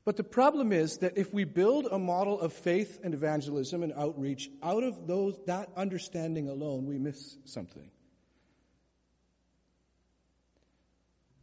But 0.03 0.17
the 0.17 0.23
problem 0.23 0.71
is 0.71 0.97
that 0.97 1.17
if 1.17 1.31
we 1.31 1.43
build 1.43 1.85
a 1.85 1.99
model 1.99 2.39
of 2.39 2.53
faith 2.53 2.99
and 3.03 3.13
evangelism 3.13 3.83
and 3.83 3.93
outreach 3.93 4.49
out 4.63 4.83
of 4.83 5.05
those, 5.05 5.39
that 5.45 5.69
understanding 5.77 6.49
alone, 6.49 6.87
we 6.87 6.97
miss 6.97 7.37
something. 7.45 7.89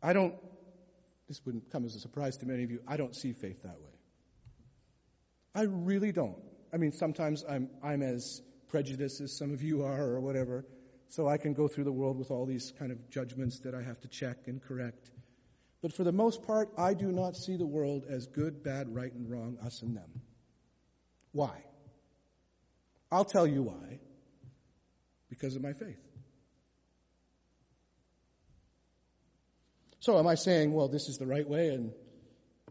I 0.02 0.12
don't, 0.12 0.34
this 1.28 1.40
wouldn't 1.44 1.70
come 1.70 1.84
as 1.84 1.94
a 1.94 2.00
surprise 2.00 2.36
to 2.38 2.46
many 2.46 2.64
of 2.64 2.70
you, 2.70 2.80
I 2.86 2.96
don't 2.96 3.14
see 3.14 3.32
faith 3.32 3.62
that 3.62 3.80
way. 3.80 3.98
I 5.54 5.62
really 5.62 6.12
don't. 6.12 6.38
I 6.72 6.76
mean, 6.76 6.92
sometimes 6.92 7.44
I'm, 7.48 7.68
I'm 7.82 8.02
as 8.02 8.42
prejudiced 8.68 9.20
as 9.20 9.36
some 9.36 9.52
of 9.52 9.62
you 9.62 9.82
are 9.84 10.04
or 10.04 10.20
whatever, 10.20 10.64
so 11.08 11.26
I 11.26 11.38
can 11.38 11.54
go 11.54 11.68
through 11.68 11.84
the 11.84 11.92
world 11.92 12.18
with 12.18 12.30
all 12.30 12.46
these 12.46 12.72
kind 12.78 12.92
of 12.92 13.10
judgments 13.10 13.60
that 13.60 13.74
I 13.74 13.82
have 13.82 14.00
to 14.02 14.08
check 14.08 14.36
and 14.46 14.62
correct. 14.62 15.10
But 15.80 15.92
for 15.92 16.04
the 16.04 16.12
most 16.12 16.42
part, 16.42 16.70
I 16.76 16.94
do 16.94 17.10
not 17.10 17.36
see 17.36 17.56
the 17.56 17.66
world 17.66 18.04
as 18.08 18.26
good, 18.26 18.62
bad, 18.62 18.94
right, 18.94 19.12
and 19.12 19.30
wrong, 19.30 19.58
us 19.64 19.80
and 19.82 19.96
them. 19.96 20.22
Why? 21.32 21.62
I'll 23.10 23.24
tell 23.24 23.46
you 23.46 23.62
why. 23.62 24.00
Because 25.30 25.56
of 25.56 25.62
my 25.62 25.72
faith. 25.72 26.00
So 30.08 30.18
am 30.18 30.26
I 30.26 30.36
saying, 30.36 30.72
well, 30.72 30.88
this 30.88 31.10
is 31.10 31.18
the 31.18 31.26
right 31.26 31.46
way 31.46 31.68
and 31.68 31.92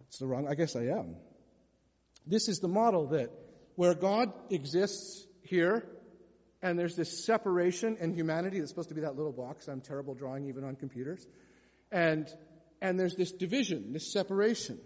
it's 0.08 0.18
the 0.18 0.26
wrong? 0.26 0.48
I 0.48 0.56
guess 0.56 0.76
I 0.76 0.86
am. 0.86 1.18
This 2.26 2.48
is 2.48 2.62
the 2.62 2.68
model 2.68 3.10
that 3.10 3.30
where 3.76 3.94
God 3.94 4.34
exists 4.50 5.24
here 5.44 5.88
and 6.64 6.80
there's 6.80 6.96
this 6.96 7.24
separation 7.28 7.98
in 7.98 8.16
humanity 8.16 8.58
that's 8.58 8.72
supposed 8.72 8.90
to 8.90 8.96
be 8.96 9.02
that 9.02 9.16
little 9.16 9.34
box. 9.34 9.68
I'm 9.68 9.82
terrible 9.82 10.16
drawing 10.16 10.48
even 10.48 10.64
on 10.64 10.78
computers. 10.78 11.28
And 11.92 12.28
and 12.82 13.00
there's 13.00 13.16
this 13.16 13.32
division, 13.32 13.94
this 13.94 14.12
separation. 14.12 14.80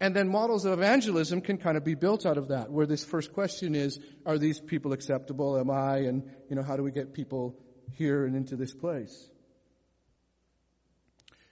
And 0.00 0.12
then 0.12 0.28
models 0.28 0.64
of 0.64 0.72
evangelism 0.72 1.40
can 1.40 1.56
kind 1.56 1.76
of 1.76 1.84
be 1.84 1.94
built 1.94 2.26
out 2.26 2.36
of 2.36 2.48
that, 2.48 2.72
where 2.72 2.86
this 2.86 3.04
first 3.04 3.32
question 3.32 3.76
is, 3.76 4.00
are 4.26 4.38
these 4.38 4.58
people 4.58 4.92
acceptable? 4.92 5.56
Am 5.56 5.70
I? 5.70 5.98
And, 5.98 6.32
you 6.48 6.56
know, 6.56 6.64
how 6.64 6.76
do 6.76 6.82
we 6.82 6.90
get 6.90 7.14
people 7.14 7.60
here 7.92 8.24
and 8.24 8.34
into 8.34 8.56
this 8.56 8.74
place? 8.74 9.30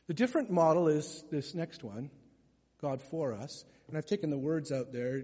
The 0.08 0.14
different 0.14 0.50
model 0.50 0.88
is 0.88 1.24
this 1.30 1.54
next 1.54 1.84
one, 1.84 2.10
God 2.82 3.00
for 3.02 3.32
us. 3.32 3.64
And 3.86 3.96
I've 3.96 4.06
taken 4.06 4.30
the 4.30 4.38
words 4.38 4.72
out 4.72 4.92
there. 4.92 5.22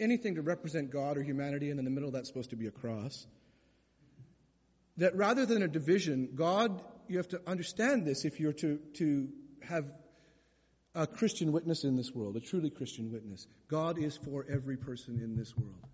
Anything 0.00 0.34
to 0.34 0.42
represent 0.42 0.90
God 0.90 1.16
or 1.16 1.22
humanity, 1.22 1.70
and 1.70 1.78
in 1.78 1.84
the 1.84 1.90
middle 1.90 2.10
that's 2.10 2.28
supposed 2.28 2.50
to 2.50 2.56
be 2.56 2.66
a 2.66 2.70
cross. 2.70 3.26
That 4.98 5.14
rather 5.14 5.46
than 5.46 5.62
a 5.62 5.68
division, 5.68 6.30
God 6.34 6.82
you 7.08 7.18
have 7.18 7.28
to 7.28 7.40
understand 7.46 8.04
this 8.04 8.24
if 8.24 8.40
you're 8.40 8.52
to, 8.54 8.78
to 8.94 9.28
have 9.62 9.84
a 10.94 11.06
Christian 11.06 11.52
witness 11.52 11.84
in 11.84 11.96
this 11.96 12.12
world, 12.12 12.36
a 12.36 12.40
truly 12.40 12.70
Christian 12.70 13.12
witness. 13.12 13.46
God 13.68 13.98
is 13.98 14.16
for 14.16 14.46
every 14.48 14.76
person 14.76 15.20
in 15.22 15.36
this 15.36 15.56
world. 15.56 15.86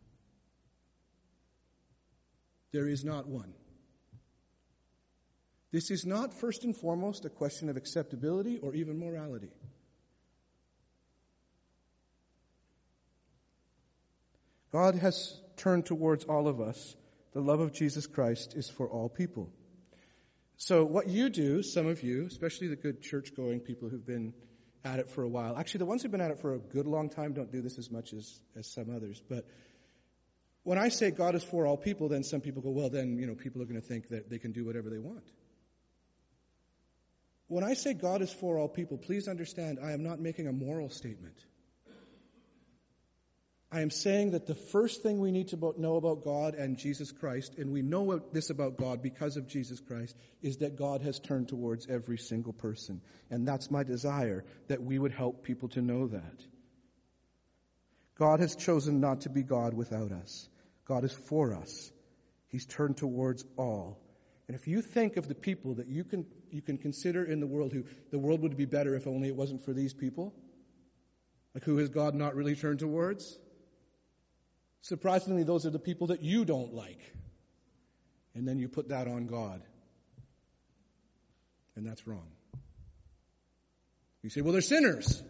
There 2.73 2.89
is 2.89 3.05
not 3.05 3.27
one. 3.27 3.53
This 5.73 5.91
is 5.91 6.05
not 6.05 6.35
first 6.35 6.65
and 6.65 6.77
foremost 6.77 7.25
a 7.25 7.31
question 7.31 7.71
of 7.71 7.79
acceptability 7.79 8.59
or 8.59 8.75
even 8.75 8.99
morality. 8.99 9.49
God 14.71 14.95
has 14.97 15.41
turned 15.57 15.87
towards 15.87 16.25
all 16.25 16.47
of 16.47 16.61
us. 16.61 16.97
The 17.33 17.41
love 17.41 17.61
of 17.61 17.73
Jesus 17.73 18.07
Christ 18.07 18.55
is 18.55 18.69
for 18.69 18.89
all 18.89 19.09
people. 19.09 19.51
So 20.59 20.85
what 20.85 21.09
you 21.09 21.31
do, 21.31 21.63
some 21.63 21.87
of 21.87 22.03
you, 22.03 22.27
especially 22.27 22.69
the 22.69 22.77
good 22.77 23.03
church 23.03 23.35
going 23.35 23.61
people 23.61 23.89
who've 23.89 24.07
been 24.07 24.35
at 24.85 24.99
it 24.99 25.11
for 25.11 25.23
a 25.23 25.29
while, 25.29 25.57
actually 25.57 25.79
the 25.79 25.87
ones 25.87 26.03
who've 26.03 26.13
been 26.13 26.21
at 26.21 26.31
it 26.31 26.41
for 26.41 26.55
a 26.55 26.59
good 26.59 26.87
long 26.87 27.09
time 27.09 27.33
don't 27.33 27.51
do 27.51 27.63
this 27.63 27.79
as 27.79 27.91
much 27.91 28.13
as, 28.13 28.41
as 28.57 28.67
some 28.67 28.95
others, 28.95 29.23
but 29.29 29.47
when 30.65 30.79
I 30.79 30.91
say 30.91 31.11
God 31.11 31.35
is 31.35 31.43
for 31.43 31.67
all 31.67 31.77
people, 31.77 32.09
then 32.09 32.23
some 32.23 32.41
people 32.41 32.63
go, 32.63 32.71
well, 32.71 32.89
then, 32.89 33.19
you 33.19 33.27
know, 33.27 33.35
people 33.35 33.61
are 33.63 33.65
going 33.65 33.81
to 33.81 33.87
think 33.87 34.09
that 34.11 34.31
they 34.31 34.39
can 34.39 34.53
do 34.53 34.65
whatever 34.65 34.91
they 34.91 34.99
want. 34.99 35.25
When 37.53 37.65
I 37.65 37.75
say 37.75 37.93
God 37.93 38.23
is 38.23 38.33
for 38.33 38.57
all 38.57 38.67
people, 38.67 38.97
please 38.97 39.29
understand 39.29 39.79
I 39.79 39.93
am 39.93 40.03
not 40.03 40.19
making 40.19 40.47
a 40.47 40.53
moral 40.53 40.89
statement. 40.89 41.37
I 43.71 43.83
am 43.83 43.91
saying 43.91 44.31
that 44.31 44.47
the 44.47 44.55
first 44.55 45.03
thing 45.03 45.21
we 45.21 45.33
need 45.33 45.49
to 45.49 45.75
know 45.77 45.97
about 45.97 46.25
God 46.25 46.55
and 46.55 46.79
Jesus 46.79 47.13
Christ, 47.13 47.57
and 47.59 47.71
we 47.71 47.83
know 47.83 48.23
this 48.33 48.49
about 48.49 48.79
God 48.79 49.03
because 49.03 49.37
of 49.37 49.49
Jesus 49.49 49.81
Christ, 49.81 50.17
is 50.41 50.57
that 50.59 50.77
God 50.77 51.03
has 51.03 51.21
turned 51.21 51.49
towards 51.49 51.87
every 51.89 52.17
single 52.17 52.55
person. 52.55 53.03
And 53.31 53.47
that's 53.47 53.71
my 53.71 53.83
desire, 53.83 54.47
that 54.69 54.83
we 54.83 54.99
would 54.99 55.13
help 55.13 55.43
people 55.43 55.69
to 55.71 55.83
know 55.83 56.07
that. 56.09 56.45
God 58.19 58.41
has 58.41 58.57
chosen 58.57 58.99
not 59.01 59.23
to 59.23 59.29
be 59.29 59.43
God 59.43 59.75
without 59.75 60.11
us. 60.11 60.49
God 60.87 61.05
is 61.05 61.13
for 61.13 61.53
us. 61.53 61.93
He's 62.49 62.65
turned 62.65 62.97
towards 62.97 63.45
all. 63.59 63.99
And 64.53 64.61
if 64.61 64.69
you 64.69 64.83
think 64.83 65.17
of 65.17 65.29
the 65.29 65.35
people 65.35 65.77
that 65.77 65.89
you 65.89 66.05
can, 66.05 66.27
you 66.51 66.61
can 66.61 66.77
consider 66.77 67.25
in 67.25 67.41
the 67.41 67.47
world 67.47 67.73
who 67.73 67.85
the 68.11 68.19
world 68.19 68.43
would 68.43 68.55
be 68.55 68.67
better 68.67 68.95
if 68.95 69.07
only 69.07 69.29
it 69.29 69.35
wasn't 69.35 69.65
for 69.65 69.73
these 69.73 69.95
people, 69.95 70.35
like 71.55 71.65
who 71.65 71.79
has 71.79 71.89
God 71.89 72.15
not 72.15 72.35
really 72.35 72.55
turned 72.55 72.81
towards? 72.81 73.39
Surprisingly, 74.83 75.43
those 75.43 75.65
are 75.65 75.71
the 75.71 75.79
people 75.79 76.09
that 76.09 76.21
you 76.21 76.45
don't 76.45 76.75
like. 76.75 77.01
And 78.35 78.47
then 78.47 78.59
you 78.59 78.69
put 78.69 78.91
that 78.91 79.09
on 79.09 79.27
God. 79.27 79.63
And 81.75 81.87
that's 81.87 82.07
wrong. 82.07 82.29
You 84.23 84.29
say, 84.29 84.43
well, 84.43 84.53
they're 84.53 84.61
sinners. 84.61 85.23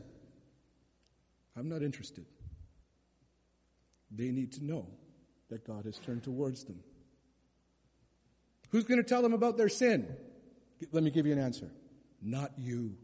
I'm 1.57 1.69
not 1.69 1.85
interested. 1.85 2.27
They 4.11 4.33
need 4.33 4.55
to 4.55 4.65
know 4.65 4.89
that 5.49 5.65
God 5.65 5.85
has 5.85 5.97
turned 6.01 6.25
towards 6.25 6.65
them. 6.65 6.81
Who's 8.73 8.85
going 8.85 9.03
to 9.03 9.09
tell 9.09 9.23
them 9.23 9.33
about 9.33 9.57
their 9.57 9.69
sin? 9.69 10.07
Let 10.91 11.05
me 11.05 11.11
give 11.11 11.27
you 11.27 11.33
an 11.33 11.39
answer. 11.39 11.71
Not 12.21 12.53
you. 12.59 12.97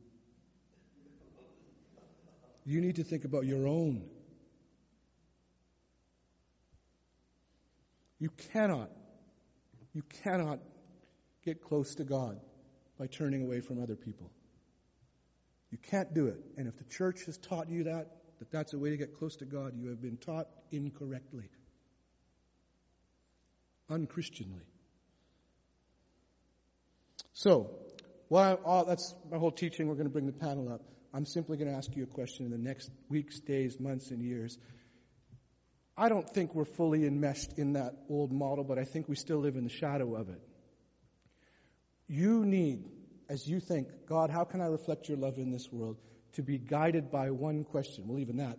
You 2.65 2.81
need 2.81 2.97
to 2.97 3.05
think 3.05 3.25
about 3.25 3.47
your 3.47 3.67
own 3.69 4.09
You 8.19 8.31
cannot, 8.53 8.91
you 9.95 10.03
cannot 10.25 10.59
get 11.45 11.63
close 11.63 11.95
to 11.97 12.05
God 12.05 12.41
by 12.99 13.07
turning 13.07 13.43
away 13.43 13.61
from 13.61 13.81
other 13.83 13.95
people. 13.95 14.31
You 15.71 15.79
can't 15.79 16.13
do 16.15 16.27
it. 16.27 16.41
And 16.57 16.67
if 16.67 16.77
the 16.79 16.85
church 16.85 17.27
has 17.27 17.39
taught 17.39 17.69
you 17.69 17.85
that, 17.85 18.17
that 18.41 18.51
that's 18.51 18.73
a 18.73 18.79
way 18.79 18.91
to 18.91 18.97
get 18.97 19.17
close 19.17 19.37
to 19.37 19.45
God, 19.45 19.75
you 19.77 19.89
have 19.89 20.03
been 20.03 20.17
taught 20.17 20.49
incorrectly, 20.73 21.49
unchristianly. 23.91 24.65
So, 27.39 27.71
while 28.27 28.59
all, 28.65 28.85
that's 28.85 29.15
my 29.31 29.39
whole 29.39 29.53
teaching, 29.53 29.87
we're 29.87 29.95
going 29.95 30.09
to 30.09 30.13
bring 30.13 30.27
the 30.27 30.33
panel 30.33 30.73
up. 30.73 30.81
I'm 31.15 31.25
simply 31.25 31.57
going 31.57 31.71
to 31.71 31.77
ask 31.77 31.95
you 31.95 32.03
a 32.03 32.07
question 32.07 32.47
in 32.47 32.51
the 32.51 32.59
next 32.59 32.91
weeks, 33.09 33.39
days, 33.39 33.79
months, 33.79 34.11
and 34.11 34.21
years. 34.21 34.59
I 35.97 36.09
don't 36.09 36.29
think 36.29 36.53
we're 36.53 36.65
fully 36.65 37.07
enmeshed 37.07 37.53
in 37.57 37.75
that 37.75 37.95
old 38.11 38.33
model, 38.33 38.65
but 38.65 38.77
I 38.77 38.83
think 38.83 39.09
we 39.09 39.15
still 39.15 39.39
live 39.39 39.55
in 39.55 39.63
the 39.63 39.71
shadow 39.71 40.17
of 40.17 40.31
it. 40.31 40.41
You 42.09 42.45
need, 42.45 42.83
as 43.29 43.47
you 43.47 43.61
think, 43.61 43.87
God, 44.09 44.31
how 44.31 44.43
can 44.43 44.61
I 44.61 44.67
reflect 44.67 45.09
your 45.09 45.19
love 45.19 45.39
in 45.39 45.53
this 45.53 45.71
world? 45.71 45.97
To 46.33 46.43
be 46.43 46.59
guided 46.59 47.09
by 47.09 47.31
one 47.31 47.63
question. 47.63 48.09
Well, 48.09 48.19
even 48.19 48.39
that, 48.39 48.59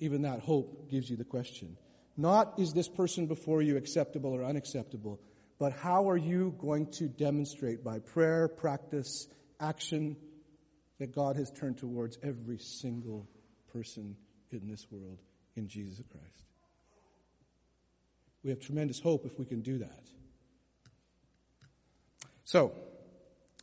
even 0.00 0.22
that 0.22 0.40
hope 0.40 0.90
gives 0.90 1.08
you 1.08 1.16
the 1.16 1.24
question. 1.24 1.76
Not 2.16 2.58
is 2.58 2.72
this 2.72 2.88
person 2.88 3.28
before 3.28 3.62
you 3.62 3.76
acceptable 3.76 4.32
or 4.32 4.42
unacceptable, 4.42 5.20
but 5.58 5.72
how 5.72 6.10
are 6.10 6.16
you 6.16 6.54
going 6.58 6.86
to 6.92 7.08
demonstrate 7.08 7.82
by 7.82 7.98
prayer, 7.98 8.48
practice, 8.48 9.26
action, 9.60 10.16
that 10.98 11.14
God 11.14 11.36
has 11.36 11.50
turned 11.50 11.78
towards 11.78 12.18
every 12.22 12.58
single 12.58 13.28
person 13.72 14.16
in 14.50 14.68
this 14.68 14.86
world 14.90 15.18
in 15.56 15.68
Jesus 15.68 16.02
Christ. 16.10 16.44
We 18.42 18.50
have 18.50 18.60
tremendous 18.60 19.00
hope 19.00 19.26
if 19.26 19.38
we 19.38 19.44
can 19.44 19.62
do 19.62 19.78
that. 19.78 20.02
So, 22.44 22.72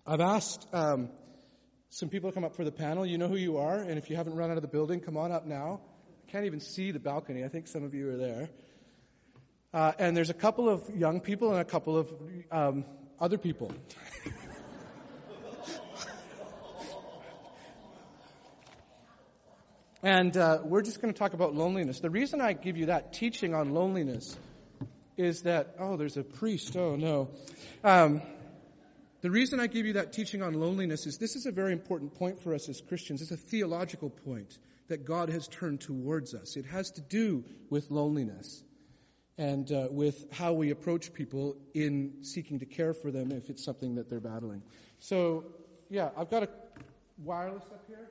I've 0.05 0.21
asked 0.21 0.67
um, 0.73 1.09
some 1.89 2.09
people 2.09 2.29
to 2.29 2.33
come 2.33 2.43
up 2.43 2.55
for 2.55 2.63
the 2.63 2.71
panel. 2.71 3.05
You 3.05 3.17
know 3.17 3.27
who 3.27 3.37
you 3.37 3.57
are, 3.57 3.79
and 3.79 3.97
if 3.97 4.09
you 4.09 4.15
haven't 4.15 4.35
run 4.35 4.51
out 4.51 4.57
of 4.57 4.61
the 4.61 4.67
building, 4.69 4.99
come 4.99 5.17
on 5.17 5.31
up 5.31 5.45
now. 5.45 5.81
I 6.27 6.31
can't 6.31 6.45
even 6.45 6.59
see 6.59 6.91
the 6.91 6.99
balcony. 6.99 7.43
I 7.43 7.47
think 7.47 7.67
some 7.67 7.83
of 7.83 7.93
you 7.93 8.09
are 8.09 8.17
there. 8.17 8.49
Uh, 9.75 9.91
and 9.99 10.15
there's 10.15 10.29
a 10.29 10.33
couple 10.33 10.69
of 10.69 10.89
young 10.95 11.19
people 11.19 11.51
and 11.51 11.59
a 11.59 11.65
couple 11.65 11.97
of 11.97 12.09
um, 12.49 12.85
other 13.19 13.37
people. 13.37 13.73
and 20.01 20.37
uh, 20.37 20.59
we're 20.63 20.81
just 20.81 21.01
going 21.01 21.13
to 21.13 21.19
talk 21.19 21.33
about 21.33 21.53
loneliness. 21.53 21.99
The 21.99 22.09
reason 22.09 22.39
I 22.39 22.53
give 22.53 22.77
you 22.77 22.85
that 22.85 23.11
teaching 23.11 23.53
on 23.53 23.73
loneliness 23.73 24.37
is 25.17 25.41
that, 25.41 25.75
oh, 25.77 25.97
there's 25.97 26.15
a 26.15 26.23
priest. 26.23 26.77
Oh, 26.77 26.95
no. 26.95 27.31
Um, 27.83 28.21
the 29.19 29.29
reason 29.29 29.59
I 29.59 29.67
give 29.67 29.85
you 29.85 29.93
that 29.93 30.13
teaching 30.13 30.41
on 30.41 30.53
loneliness 30.53 31.05
is 31.05 31.17
this 31.17 31.35
is 31.35 31.47
a 31.47 31.51
very 31.51 31.73
important 31.73 32.15
point 32.15 32.41
for 32.41 32.53
us 32.53 32.69
as 32.69 32.79
Christians. 32.79 33.21
It's 33.21 33.31
a 33.31 33.35
theological 33.35 34.09
point 34.09 34.57
that 34.87 35.03
God 35.03 35.27
has 35.27 35.49
turned 35.49 35.81
towards 35.81 36.33
us. 36.33 36.55
It 36.55 36.65
has 36.67 36.91
to 36.91 37.01
do 37.01 37.43
with 37.69 37.91
loneliness 37.91 38.63
and 39.37 39.71
uh, 39.71 39.87
with 39.91 40.31
how 40.31 40.53
we 40.53 40.71
approach 40.71 41.13
people 41.13 41.57
in 41.73 42.13
seeking 42.21 42.59
to 42.59 42.65
care 42.65 42.93
for 42.93 43.11
them 43.11 43.31
if 43.31 43.49
it's 43.49 43.63
something 43.63 43.95
that 43.95 44.09
they're 44.09 44.19
battling. 44.19 44.61
So, 44.99 45.45
yeah, 45.89 46.09
I've 46.17 46.29
got 46.29 46.43
a 46.43 46.49
wireless 47.23 47.63
up 47.65 47.83
here. 47.87 48.09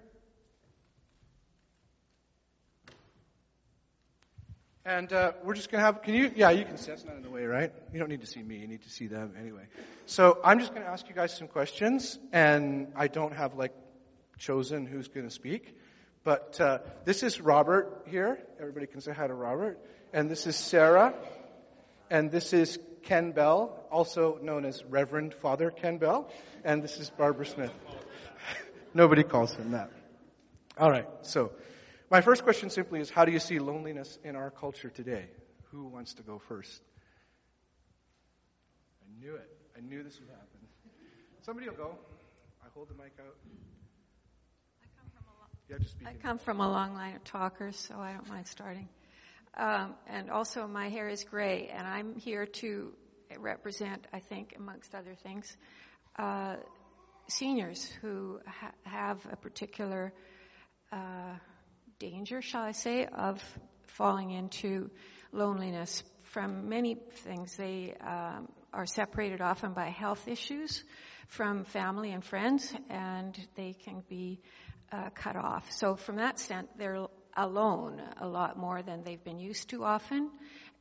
And 4.87 5.11
uh, 5.14 5.33
we're 5.43 5.54
just 5.54 5.71
going 5.71 5.81
to 5.81 5.87
have, 5.87 6.02
can 6.02 6.12
you, 6.12 6.31
yeah, 6.37 6.50
you 6.50 6.66
can 6.66 6.76
see, 6.76 6.90
that's 6.90 7.07
not 7.07 7.16
in 7.16 7.23
the 7.23 7.31
way, 7.31 7.45
right? 7.45 7.73
You 7.95 7.99
don't 7.99 8.11
need 8.11 8.21
to 8.21 8.26
see 8.26 8.43
me, 8.43 8.57
you 8.57 8.66
need 8.66 8.83
to 8.83 8.90
see 8.90 9.07
them 9.07 9.33
anyway. 9.40 9.62
So 10.04 10.38
I'm 10.45 10.59
just 10.59 10.75
going 10.75 10.85
to 10.85 10.90
ask 10.90 11.09
you 11.09 11.14
guys 11.14 11.35
some 11.35 11.49
questions, 11.49 12.19
and 12.35 12.93
I 12.95 13.09
don't 13.09 13.33
have 13.33 13.54
like 13.54 13.73
chosen 14.37 14.85
who's 14.85 15.09
going 15.09 15.26
to 15.26 15.33
speak. 15.33 15.75
But 16.23 16.61
uh, 16.61 16.78
this 17.07 17.23
is 17.23 17.40
Robert 17.40 18.04
here. 18.09 18.38
Everybody 18.61 18.87
can 18.87 19.00
say 19.00 19.12
hi 19.12 19.26
to 19.26 19.33
Robert. 19.33 19.78
And 20.14 20.30
this 20.30 20.47
is 20.47 20.54
Sarah. 20.54 21.12
And 22.09 22.30
this 22.30 22.52
is 22.52 22.78
Ken 23.02 23.33
Bell, 23.33 23.85
also 23.90 24.38
known 24.40 24.64
as 24.64 24.85
Reverend 24.85 25.35
Father 25.35 25.73
Ken 25.73 25.99
Bell. 25.99 26.30
And 26.62 26.85
this 26.85 26.99
is 26.99 27.11
Barbara 27.11 27.44
Smith. 27.44 27.73
Nobody 28.94 29.25
calls 29.25 29.52
him 29.54 29.73
that. 29.73 29.90
All 30.78 30.88
right. 30.88 31.09
So, 31.23 31.50
my 32.12 32.21
first 32.21 32.44
question 32.44 32.71
simply 32.71 33.00
is 33.00 33.11
how 33.11 33.25
do 33.25 33.33
you 33.33 33.40
see 33.40 33.59
loneliness 33.59 34.16
in 34.23 34.37
our 34.37 34.52
culture 34.52 34.88
today? 34.88 35.26
Who 35.73 35.88
wants 35.88 36.14
to 36.14 36.23
go 36.23 36.38
first? 36.38 36.80
I 39.02 39.21
knew 39.21 39.35
it. 39.35 39.50
I 39.76 39.80
knew 39.80 40.04
this 40.04 40.21
would 40.21 40.28
happen. 40.28 40.47
Somebody 41.42 41.68
will 41.68 41.76
go. 41.76 41.99
I 42.62 42.68
hold 42.73 42.88
the 42.88 42.94
mic 42.94 43.14
out. 43.18 43.35
Yeah, 45.68 45.78
I 46.06 46.12
come 46.23 46.38
from 46.38 46.61
a 46.61 46.71
long 46.71 46.94
line 46.94 47.16
of 47.16 47.25
talkers, 47.25 47.76
so 47.76 47.97
I 47.97 48.12
don't 48.12 48.28
mind 48.28 48.47
starting. 48.47 48.88
Um, 49.57 49.95
and 50.09 50.31
also, 50.31 50.67
my 50.67 50.89
hair 50.89 51.09
is 51.09 51.23
gray, 51.25 51.71
and 51.73 51.87
I'm 51.87 52.17
here 52.17 52.47
to 52.47 52.93
represent, 53.39 54.07
I 54.13 54.19
think, 54.19 54.55
amongst 54.57 54.95
other 54.95 55.15
things, 55.15 55.57
uh, 56.19 56.57
seniors 57.29 57.85
who 58.01 58.41
ha- 58.47 58.73
have 58.83 59.25
a 59.31 59.37
particular 59.37 60.13
uh, 60.93 61.37
danger, 61.99 62.43
shall 62.43 62.63
I 62.63 62.73
say, 62.73 63.07
of 63.07 63.43
falling 63.87 64.33
into 64.33 64.91
loneliness 65.33 66.03
from 66.33 66.69
many 66.69 66.97
things. 67.23 67.57
They 67.57 67.95
um, 68.01 68.49
are 68.73 68.87
separated 68.87 69.40
often 69.40 69.73
by 69.73 69.90
health 69.90 70.27
issues 70.27 70.83
from 71.29 71.64
family 71.64 72.11
and 72.11 72.25
friends, 72.25 72.75
and 72.90 73.38
they 73.55 73.73
can 73.73 74.03
be 74.09 74.40
uh, 74.93 75.11
cut 75.11 75.37
off. 75.37 75.71
So 75.71 75.95
from 75.95 76.17
that 76.17 76.38
sense, 76.38 76.69
they're 76.77 77.07
alone 77.37 78.01
a 78.20 78.27
lot 78.27 78.59
more 78.59 78.83
than 78.83 79.03
they've 79.03 79.23
been 79.23 79.38
used 79.38 79.70
to 79.70 79.85
often. 79.85 80.31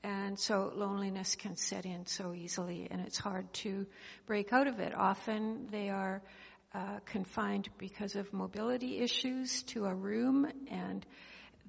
And 0.03 0.37
so 0.37 0.71
loneliness 0.75 1.35
can 1.35 1.55
set 1.55 1.85
in 1.85 2.05
so 2.05 2.33
easily 2.33 2.87
and 2.91 2.99
it's 3.01 3.17
hard 3.17 3.51
to 3.53 3.85
break 4.27 4.51
out 4.51 4.67
of 4.67 4.79
it. 4.79 4.93
Often 4.93 5.67
they 5.71 5.89
are 5.89 6.21
uh, 6.73 6.99
confined 7.05 7.69
because 7.77 8.15
of 8.15 8.33
mobility 8.33 8.99
issues 8.99 9.63
to 9.63 9.85
a 9.85 9.93
room 9.93 10.47
and 10.69 11.05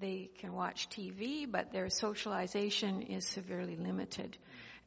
they 0.01 0.31
can 0.39 0.53
watch 0.53 0.89
TV, 0.89 1.51
but 1.51 1.73
their 1.73 1.89
socialization 1.89 3.03
is 3.03 3.27
severely 3.27 3.77
limited. 3.77 4.37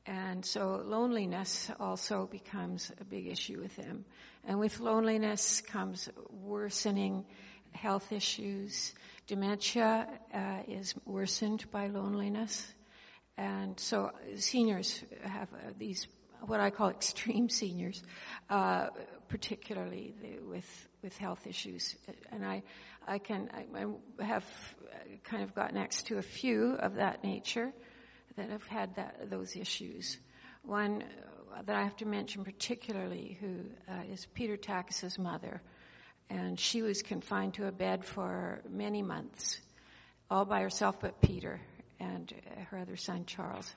And 0.05 0.45
so 0.45 0.81
loneliness 0.85 1.69
also 1.79 2.27
becomes 2.31 2.91
a 2.99 3.03
big 3.03 3.27
issue 3.27 3.59
with 3.61 3.75
them. 3.75 4.05
And 4.45 4.59
with 4.59 4.79
loneliness 4.79 5.61
comes 5.61 6.09
worsening 6.31 7.25
health 7.73 8.11
issues. 8.11 8.93
Dementia 9.27 10.07
uh, 10.33 10.59
is 10.69 10.95
worsened 11.05 11.69
by 11.69 11.87
loneliness. 11.87 12.65
And 13.37 13.77
so 13.77 14.11
seniors 14.37 15.03
have 15.21 15.49
uh, 15.53 15.73
these, 15.77 16.07
what 16.45 16.61
I 16.61 16.69
call 16.69 16.89
extreme 16.89 17.49
seniors, 17.49 18.01
uh, 18.49 18.87
particularly 19.27 20.15
with, 20.49 20.87
with 21.03 21.17
health 21.17 21.45
issues. 21.45 21.93
And 22.31 22.45
I, 22.45 22.63
I 23.05 23.17
can, 23.17 23.49
I, 23.53 23.85
I 24.21 24.25
have 24.25 24.45
kind 25.25 25.43
of 25.43 25.53
got 25.53 25.73
next 25.73 26.07
to 26.07 26.17
a 26.17 26.23
few 26.23 26.75
of 26.75 26.95
that 26.95 27.21
nature 27.21 27.73
that 28.37 28.49
have 28.49 28.65
had 28.67 28.95
that, 28.95 29.29
those 29.29 29.57
issues. 29.57 30.17
One 30.63 31.03
uh, 31.53 31.63
that 31.63 31.75
I 31.75 31.83
have 31.83 31.97
to 31.97 32.05
mention 32.05 32.45
particularly, 32.45 33.37
who 33.41 33.65
uh, 33.91 34.03
is 34.09 34.25
Peter 34.33 34.55
Takis's 34.55 35.19
mother, 35.19 35.61
and 36.29 36.59
she 36.59 36.81
was 36.81 37.01
confined 37.01 37.55
to 37.55 37.67
a 37.67 37.71
bed 37.71 38.05
for 38.05 38.61
many 38.69 39.01
months, 39.01 39.59
all 40.29 40.45
by 40.45 40.61
herself 40.61 40.99
but 40.99 41.21
Peter 41.21 41.59
and 41.99 42.33
her 42.69 42.79
other 42.79 42.97
son 42.97 43.25
Charles. 43.25 43.73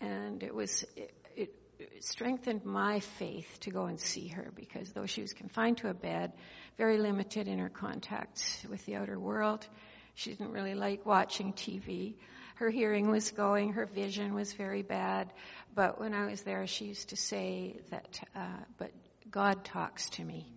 And 0.00 0.42
it 0.42 0.54
was 0.54 0.84
it, 0.96 1.14
it, 1.36 1.54
strengthened 2.00 2.64
my 2.64 3.00
faith 3.00 3.58
to 3.60 3.70
go 3.70 3.86
and 3.86 4.00
see 4.00 4.28
her 4.28 4.50
because 4.54 4.92
though 4.92 5.06
she 5.06 5.20
was 5.20 5.32
confined 5.32 5.78
to 5.78 5.88
a 5.88 5.94
bed, 5.94 6.32
very 6.78 6.98
limited 6.98 7.48
in 7.48 7.58
her 7.58 7.68
contacts 7.68 8.64
with 8.68 8.84
the 8.86 8.96
outer 8.96 9.18
world, 9.18 9.66
she 10.14 10.30
didn't 10.30 10.52
really 10.52 10.74
like 10.74 11.04
watching 11.04 11.52
TV. 11.52 12.14
Her 12.56 12.70
hearing 12.70 13.10
was 13.10 13.32
going, 13.32 13.72
her 13.72 13.86
vision 13.86 14.34
was 14.34 14.52
very 14.52 14.82
bad. 14.82 15.32
But 15.74 15.98
when 15.98 16.14
I 16.14 16.26
was 16.26 16.42
there, 16.42 16.66
she 16.66 16.86
used 16.86 17.08
to 17.08 17.16
say 17.16 17.80
that, 17.90 18.20
uh, 18.34 18.62
but 18.78 18.92
God 19.28 19.64
talks 19.64 20.08
to 20.10 20.24
me. 20.24 20.53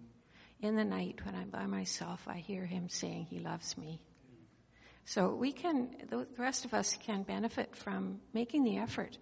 In 0.62 0.76
the 0.76 0.84
night 0.84 1.20
when 1.24 1.36
I'm 1.36 1.50
by 1.50 1.66
myself, 1.68 2.22
I 2.28 2.38
hear 2.38 2.66
him 2.66 2.90
saying 2.90 3.28
he 3.30 3.40
loves 3.40 3.78
me. 3.78 4.02
So 5.06 5.34
we 5.34 5.52
can, 5.52 5.90
the 6.10 6.28
rest 6.38 6.66
of 6.66 6.74
us 6.74 6.98
can 7.06 7.24
benefit 7.24 7.76
from 7.76 8.20
making 8.34 8.64
the 8.64 8.78
effort 8.80 9.18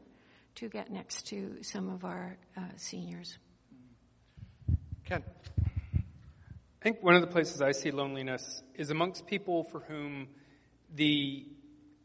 to 0.55 0.69
get 0.69 0.91
next 0.91 1.27
to 1.27 1.61
some 1.61 1.89
of 1.89 2.05
our 2.05 2.37
uh, 2.57 2.61
seniors. 2.77 3.37
Ken. 5.05 5.23
I 5.95 6.83
think 6.83 7.03
one 7.03 7.15
of 7.15 7.21
the 7.21 7.27
places 7.27 7.61
I 7.61 7.71
see 7.71 7.91
loneliness 7.91 8.63
is 8.73 8.89
amongst 8.89 9.27
people 9.27 9.63
for 9.65 9.81
whom 9.81 10.27
the 10.93 11.45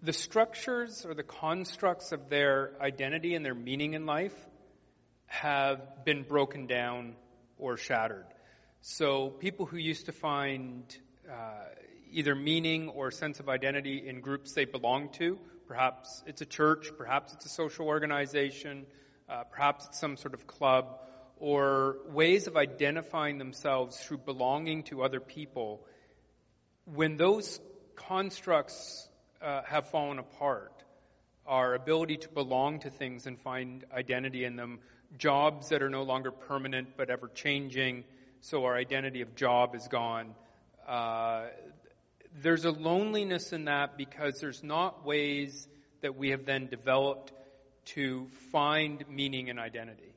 the 0.03 0.13
structures 0.13 1.05
or 1.05 1.15
the 1.15 1.23
constructs 1.23 2.13
of 2.13 2.31
their 2.31 2.73
identity 2.81 3.35
and 3.35 3.45
their 3.45 3.55
meaning 3.55 3.93
in 3.95 4.07
life 4.07 4.35
have 5.27 6.05
been 6.05 6.23
broken 6.23 6.67
down 6.67 7.15
or 7.59 7.77
shattered. 7.77 8.25
So 8.83 9.29
people 9.29 9.67
who 9.67 9.77
used 9.77 10.07
to 10.07 10.13
find 10.13 10.85
uh, 11.31 11.35
either 12.13 12.35
meaning 12.35 12.89
or 12.89 13.11
sense 13.11 13.39
of 13.39 13.47
identity 13.51 14.09
in 14.09 14.23
groups 14.23 14.53
they 14.55 14.65
belong 14.65 15.11
to, 15.19 15.39
perhaps 15.69 16.23
it's 16.27 16.41
a 16.41 16.47
church, 16.47 16.91
perhaps 16.97 17.35
it's 17.35 17.45
a 17.45 17.51
social 17.51 17.87
organization, 17.87 18.87
uh, 19.29 19.45
perhaps 19.45 19.85
it's 19.85 20.01
some 20.01 20.17
sort 20.17 20.33
of 20.33 20.47
club, 20.47 20.99
or 21.39 21.99
ways 22.09 22.47
of 22.47 22.57
identifying 22.57 23.37
themselves 23.37 23.99
through 24.01 24.17
belonging 24.17 24.83
to 24.85 25.03
other 25.03 25.21
people, 25.21 25.85
when 26.87 27.19
those 27.19 27.61
constructs 27.97 29.07
uh, 29.43 29.61
have 29.65 29.91
fallen 29.91 30.19
apart. 30.19 30.73
Our 31.47 31.75
ability 31.75 32.17
to 32.19 32.29
belong 32.31 32.81
to 32.81 32.91
things 32.91 33.27
and 33.27 33.39
find 33.39 33.85
identity 33.93 34.45
in 34.45 34.57
them, 34.57 34.79
jobs 35.19 35.69
that 35.69 35.83
are 35.83 35.91
no 35.91 36.03
longer 36.03 36.31
permanent 36.31 36.97
but 36.97 37.11
ever 37.11 37.29
changing, 37.29 38.05
so 38.41 38.65
our 38.65 38.77
identity 38.77 39.21
of 39.21 39.35
job 39.35 39.75
is 39.75 39.87
gone. 39.89 40.35
Uh, 40.87 41.47
there's 42.43 42.65
a 42.65 42.71
loneliness 42.71 43.53
in 43.53 43.65
that 43.67 43.97
because 43.97 44.41
there's 44.41 44.63
not 44.63 45.05
ways 45.05 45.67
that 46.01 46.17
we 46.17 46.31
have 46.31 46.47
then 46.47 46.69
developed 46.69 47.33
to 47.85 48.29
find 48.53 49.05
meaning 49.09 49.51
and 49.51 49.59
identity. 49.59 50.15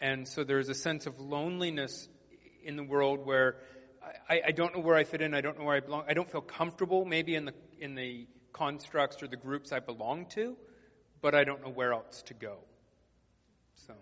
And 0.00 0.26
so 0.28 0.44
there's 0.44 0.68
a 0.68 0.74
sense 0.74 1.06
of 1.06 1.18
loneliness 1.18 2.08
in 2.64 2.76
the 2.76 2.84
world 2.84 3.26
where 3.26 3.56
I, 4.28 4.40
I 4.48 4.50
don't 4.52 4.74
know 4.74 4.82
where 4.82 4.96
I 4.96 5.04
fit 5.04 5.20
in. 5.20 5.34
I 5.34 5.40
don't 5.40 5.58
know 5.58 5.64
where 5.64 5.76
I 5.76 5.80
belong. 5.80 6.04
I 6.08 6.14
don't 6.14 6.30
feel 6.30 6.40
comfortable 6.40 7.04
maybe 7.04 7.34
in 7.34 7.44
the 7.44 7.54
in 7.80 7.94
the 7.94 8.26
constructs 8.52 9.22
or 9.22 9.28
the 9.28 9.36
groups 9.36 9.72
I 9.72 9.80
belong 9.80 10.26
to, 10.34 10.56
but 11.20 11.34
I 11.34 11.44
don't 11.44 11.62
know 11.62 11.70
where 11.70 11.92
else 11.92 12.22
to 12.26 12.34
go. 12.34 12.58
So. 13.86 13.94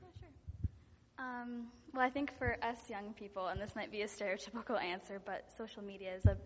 Yeah, 0.00 0.08
sure. 0.20 1.24
Um, 1.24 1.66
well, 1.94 2.04
I 2.04 2.10
think 2.10 2.32
for 2.38 2.56
us 2.62 2.78
young 2.88 3.12
people, 3.12 3.48
and 3.48 3.60
this 3.60 3.76
might 3.76 3.92
be 3.92 4.02
a 4.02 4.06
stereotypical 4.06 4.82
answer, 4.82 5.20
but 5.24 5.44
social 5.58 5.82
media 5.82 6.14
is 6.16 6.24
a, 6.24 6.36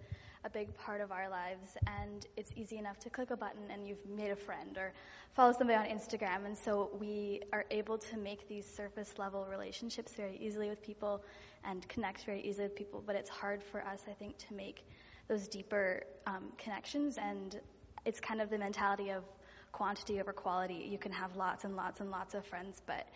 a 0.45 0.51
big 0.51 0.77
part 0.77 1.01
of 1.01 1.13
our 1.13 1.29
lives, 1.29 1.77
and 1.87 2.27
it's 2.37 2.51
easy 2.57 2.79
enough 2.79 2.99
to 3.01 3.11
click 3.11 3.31
a 3.31 3.37
button 3.37 3.71
and 3.71 3.87
you've 3.87 4.05
made 4.09 4.33
a 4.33 4.37
friend 4.37 4.77
or 4.77 4.93
follow 5.35 5.53
somebody 5.53 5.79
on 5.79 5.87
Instagram, 5.87 6.47
and 6.47 6.59
so 6.59 6.91
we 6.99 7.43
are 7.53 7.65
able 7.71 7.97
to 7.97 8.17
make 8.17 8.49
these 8.49 8.67
surface 8.67 9.15
level 9.19 9.47
relationships 9.49 10.13
very 10.15 10.37
easily 10.39 10.69
with 10.69 10.83
people 10.83 11.23
and 11.65 11.89
connect 11.89 12.25
very 12.25 12.41
easily 12.41 12.65
with 12.65 12.75
people, 12.75 13.03
but 13.07 13.15
it's 13.15 13.31
hard 13.31 13.63
for 13.63 13.83
us, 13.83 14.03
I 14.11 14.15
think, 14.15 14.39
to 14.49 14.55
make 14.55 14.85
those 15.29 15.47
deeper 15.47 16.03
um, 16.27 16.51
connections, 16.59 17.19
and 17.19 17.61
it's 18.05 18.19
kind 18.19 18.41
of 18.41 18.51
the 18.51 18.59
mentality 18.59 19.11
of 19.11 19.23
quantity 19.71 20.21
over 20.21 20.33
quality. 20.33 20.89
You 20.91 20.99
can 20.99 21.13
have 21.13 21.37
lots 21.37 21.63
and 21.63 21.77
lots 21.77 22.01
and 22.01 22.11
lots 22.11 22.35
of 22.35 22.45
friends, 22.45 22.83
but 22.85 23.07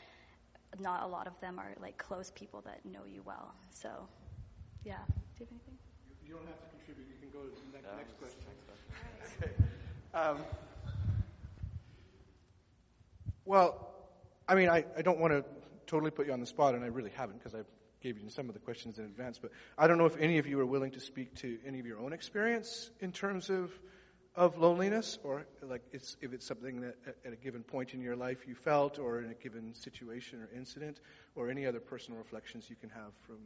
not 0.78 1.02
a 1.02 1.06
lot 1.06 1.26
of 1.26 1.38
them 1.40 1.58
are 1.58 1.74
like 1.80 1.98
close 1.98 2.30
people 2.30 2.62
that 2.62 2.84
know 2.84 3.00
you 3.06 3.22
well. 3.24 3.54
So, 3.70 3.88
yeah. 4.84 4.96
Do 5.06 5.44
you 5.44 5.46
have 5.46 5.48
anything? 5.50 5.78
You 6.26 6.34
don't 6.34 6.46
have 6.46 6.60
to 6.60 6.76
contribute. 6.76 7.08
You 7.08 7.16
can 7.20 7.30
go 7.30 7.44
to 7.44 7.50
the 7.50 7.72
next, 7.72 7.88
no, 7.90 7.96
next 7.96 8.18
question. 8.18 8.40
Okay. 9.42 9.52
Um, 10.12 10.38
well, 13.44 13.88
I 14.46 14.54
mean, 14.54 14.68
I, 14.68 14.84
I 14.96 15.02
don't 15.02 15.18
want 15.18 15.32
to 15.32 15.44
totally 15.86 16.10
put 16.10 16.26
you 16.26 16.32
on 16.32 16.40
the 16.40 16.46
spot, 16.46 16.74
and 16.74 16.84
I 16.84 16.88
really 16.88 17.12
haven't 17.16 17.38
because 17.38 17.54
I 17.54 17.62
gave 18.02 18.18
you 18.18 18.28
some 18.30 18.48
of 18.48 18.54
the 18.54 18.60
questions 18.60 18.98
in 18.98 19.04
advance. 19.04 19.38
But 19.38 19.52
I 19.78 19.86
don't 19.86 19.98
know 19.98 20.06
if 20.06 20.16
any 20.18 20.38
of 20.38 20.46
you 20.46 20.58
are 20.60 20.66
willing 20.66 20.90
to 20.92 21.00
speak 21.00 21.36
to 21.36 21.58
any 21.66 21.80
of 21.80 21.86
your 21.86 21.98
own 21.98 22.12
experience 22.12 22.90
in 23.00 23.12
terms 23.12 23.50
of 23.50 23.70
of 24.36 24.58
loneliness, 24.58 25.18
or 25.24 25.44
like 25.62 25.82
it's, 25.92 26.16
if 26.20 26.32
it's 26.32 26.46
something 26.46 26.80
that 26.82 26.96
at 27.24 27.32
a 27.32 27.36
given 27.36 27.62
point 27.62 27.94
in 27.94 28.00
your 28.00 28.16
life 28.16 28.46
you 28.46 28.54
felt, 28.54 28.98
or 28.98 29.20
in 29.20 29.30
a 29.30 29.34
given 29.34 29.74
situation 29.74 30.40
or 30.40 30.48
incident, 30.56 31.00
or 31.34 31.50
any 31.50 31.66
other 31.66 31.80
personal 31.80 32.18
reflections 32.18 32.68
you 32.70 32.76
can 32.76 32.90
have 32.90 33.12
from. 33.26 33.38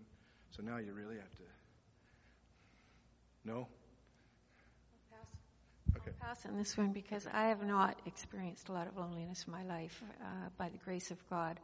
So 0.51 0.62
now 0.62 0.77
you 0.77 0.92
really 0.92 1.16
have 1.16 1.31
to. 1.31 1.42
No. 3.44 3.66
I'll 5.12 5.18
pass. 5.18 5.97
Okay. 5.97 6.11
I'll 6.23 6.29
pass 6.29 6.47
on 6.47 6.57
this 6.57 6.77
one 6.77 6.92
because 6.92 7.27
I 7.33 7.49
have 7.49 7.62
not 7.62 7.99
experienced 8.07 8.68
a 8.68 8.73
lot 8.73 8.87
of 8.87 8.97
loneliness 8.97 9.44
in 9.47 9.53
my 9.53 9.64
life. 9.64 10.03
Uh, 10.20 10.27
by 10.57 10.68
the 10.68 10.79
grace 10.79 11.11
of 11.11 11.18
God, 11.29 11.59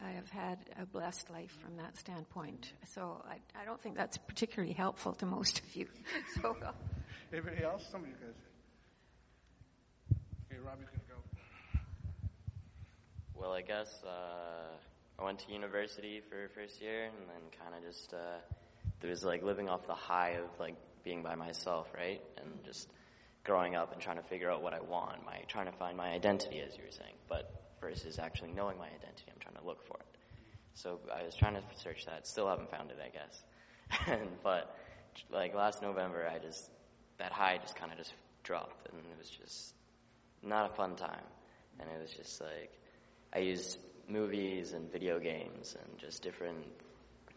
I 0.00 0.12
have 0.12 0.30
had 0.30 0.58
a 0.80 0.86
blessed 0.86 1.30
life 1.30 1.56
from 1.62 1.76
that 1.76 1.96
standpoint. 1.98 2.72
So 2.94 3.22
I, 3.28 3.36
I 3.60 3.64
don't 3.64 3.80
think 3.80 3.96
that's 3.96 4.18
particularly 4.18 4.72
helpful 4.72 5.14
to 5.14 5.26
most 5.26 5.60
of 5.60 5.76
you. 5.76 5.88
so. 6.40 6.56
Uh, 6.64 6.72
Anybody 7.32 7.62
else? 7.64 7.86
Some 7.90 8.02
of 8.02 8.08
you 8.08 8.14
guys. 8.20 8.34
Rob, 10.64 10.78
you 10.78 10.86
can 10.86 11.00
go. 11.08 11.18
Well, 13.34 13.52
I 13.52 13.62
guess 13.62 13.88
uh, 14.06 14.76
I 15.18 15.24
went 15.24 15.40
to 15.40 15.52
university 15.52 16.20
for 16.20 16.48
first 16.54 16.80
year, 16.80 17.06
and 17.06 17.28
then 17.28 17.42
kind 17.58 17.74
of 17.74 17.82
just 17.82 18.14
uh, 18.14 18.38
there 19.00 19.10
was 19.10 19.24
like 19.24 19.42
living 19.42 19.68
off 19.68 19.86
the 19.88 19.94
high 19.94 20.36
of 20.38 20.48
like 20.60 20.76
being 21.02 21.22
by 21.22 21.34
myself, 21.34 21.88
right, 21.96 22.20
and 22.36 22.64
just 22.64 22.88
growing 23.44 23.74
up 23.74 23.92
and 23.92 24.00
trying 24.00 24.18
to 24.18 24.22
figure 24.22 24.50
out 24.52 24.62
what 24.62 24.72
I 24.72 24.80
want, 24.80 25.26
my 25.26 25.38
trying 25.48 25.66
to 25.66 25.72
find 25.72 25.96
my 25.96 26.10
identity, 26.10 26.60
as 26.60 26.76
you 26.76 26.84
were 26.84 26.92
saying, 26.92 27.14
but 27.28 27.50
versus 27.80 28.20
actually 28.20 28.52
knowing 28.52 28.78
my 28.78 28.86
identity, 28.86 29.24
I'm 29.28 29.40
trying 29.40 29.56
to 29.56 29.66
look 29.66 29.84
for 29.88 29.96
it. 29.98 30.18
So 30.74 31.00
I 31.12 31.24
was 31.24 31.34
trying 31.34 31.54
to 31.54 31.62
search 31.82 32.06
that, 32.06 32.28
still 32.28 32.48
haven't 32.48 32.70
found 32.70 32.90
it, 32.92 32.98
I 33.04 33.08
guess. 33.10 34.18
but 34.44 34.76
like 35.28 35.56
last 35.56 35.82
November, 35.82 36.30
I 36.32 36.38
just 36.38 36.70
that 37.18 37.32
high 37.32 37.58
just 37.58 37.74
kind 37.74 37.90
of 37.90 37.98
just 37.98 38.12
dropped, 38.44 38.88
and 38.88 39.00
it 39.00 39.18
was 39.18 39.28
just 39.28 39.74
not 40.42 40.70
a 40.70 40.74
fun 40.74 40.96
time. 40.96 41.24
And 41.78 41.88
it 41.88 42.00
was 42.00 42.10
just 42.10 42.40
like, 42.40 42.72
I 43.32 43.38
used 43.38 43.78
movies 44.08 44.72
and 44.72 44.90
video 44.90 45.18
games 45.18 45.76
and 45.80 45.98
just 45.98 46.22
different 46.22 46.66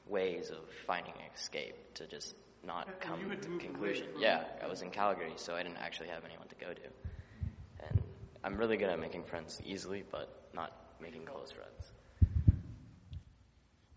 ways 0.07 0.49
of 0.51 0.57
finding 0.85 1.13
escape 1.35 1.75
to 1.95 2.07
just 2.07 2.35
not 2.65 2.87
and 2.87 2.99
come 2.99 3.29
to 3.29 3.65
conclusion. 3.65 4.07
Yeah, 4.17 4.43
I 4.63 4.67
was 4.67 4.81
in 4.81 4.89
Calgary, 4.91 5.33
so 5.35 5.53
I 5.53 5.63
didn't 5.63 5.77
actually 5.77 6.09
have 6.09 6.23
anyone 6.25 6.47
to 6.47 6.55
go 6.55 6.73
to. 6.73 7.87
And 7.87 8.01
I'm 8.43 8.57
really 8.57 8.77
good 8.77 8.89
at 8.89 8.99
making 8.99 9.23
friends 9.23 9.61
easily, 9.65 10.03
but 10.11 10.29
not 10.53 10.71
making 11.01 11.25
close 11.25 11.51
friends. 11.51 11.71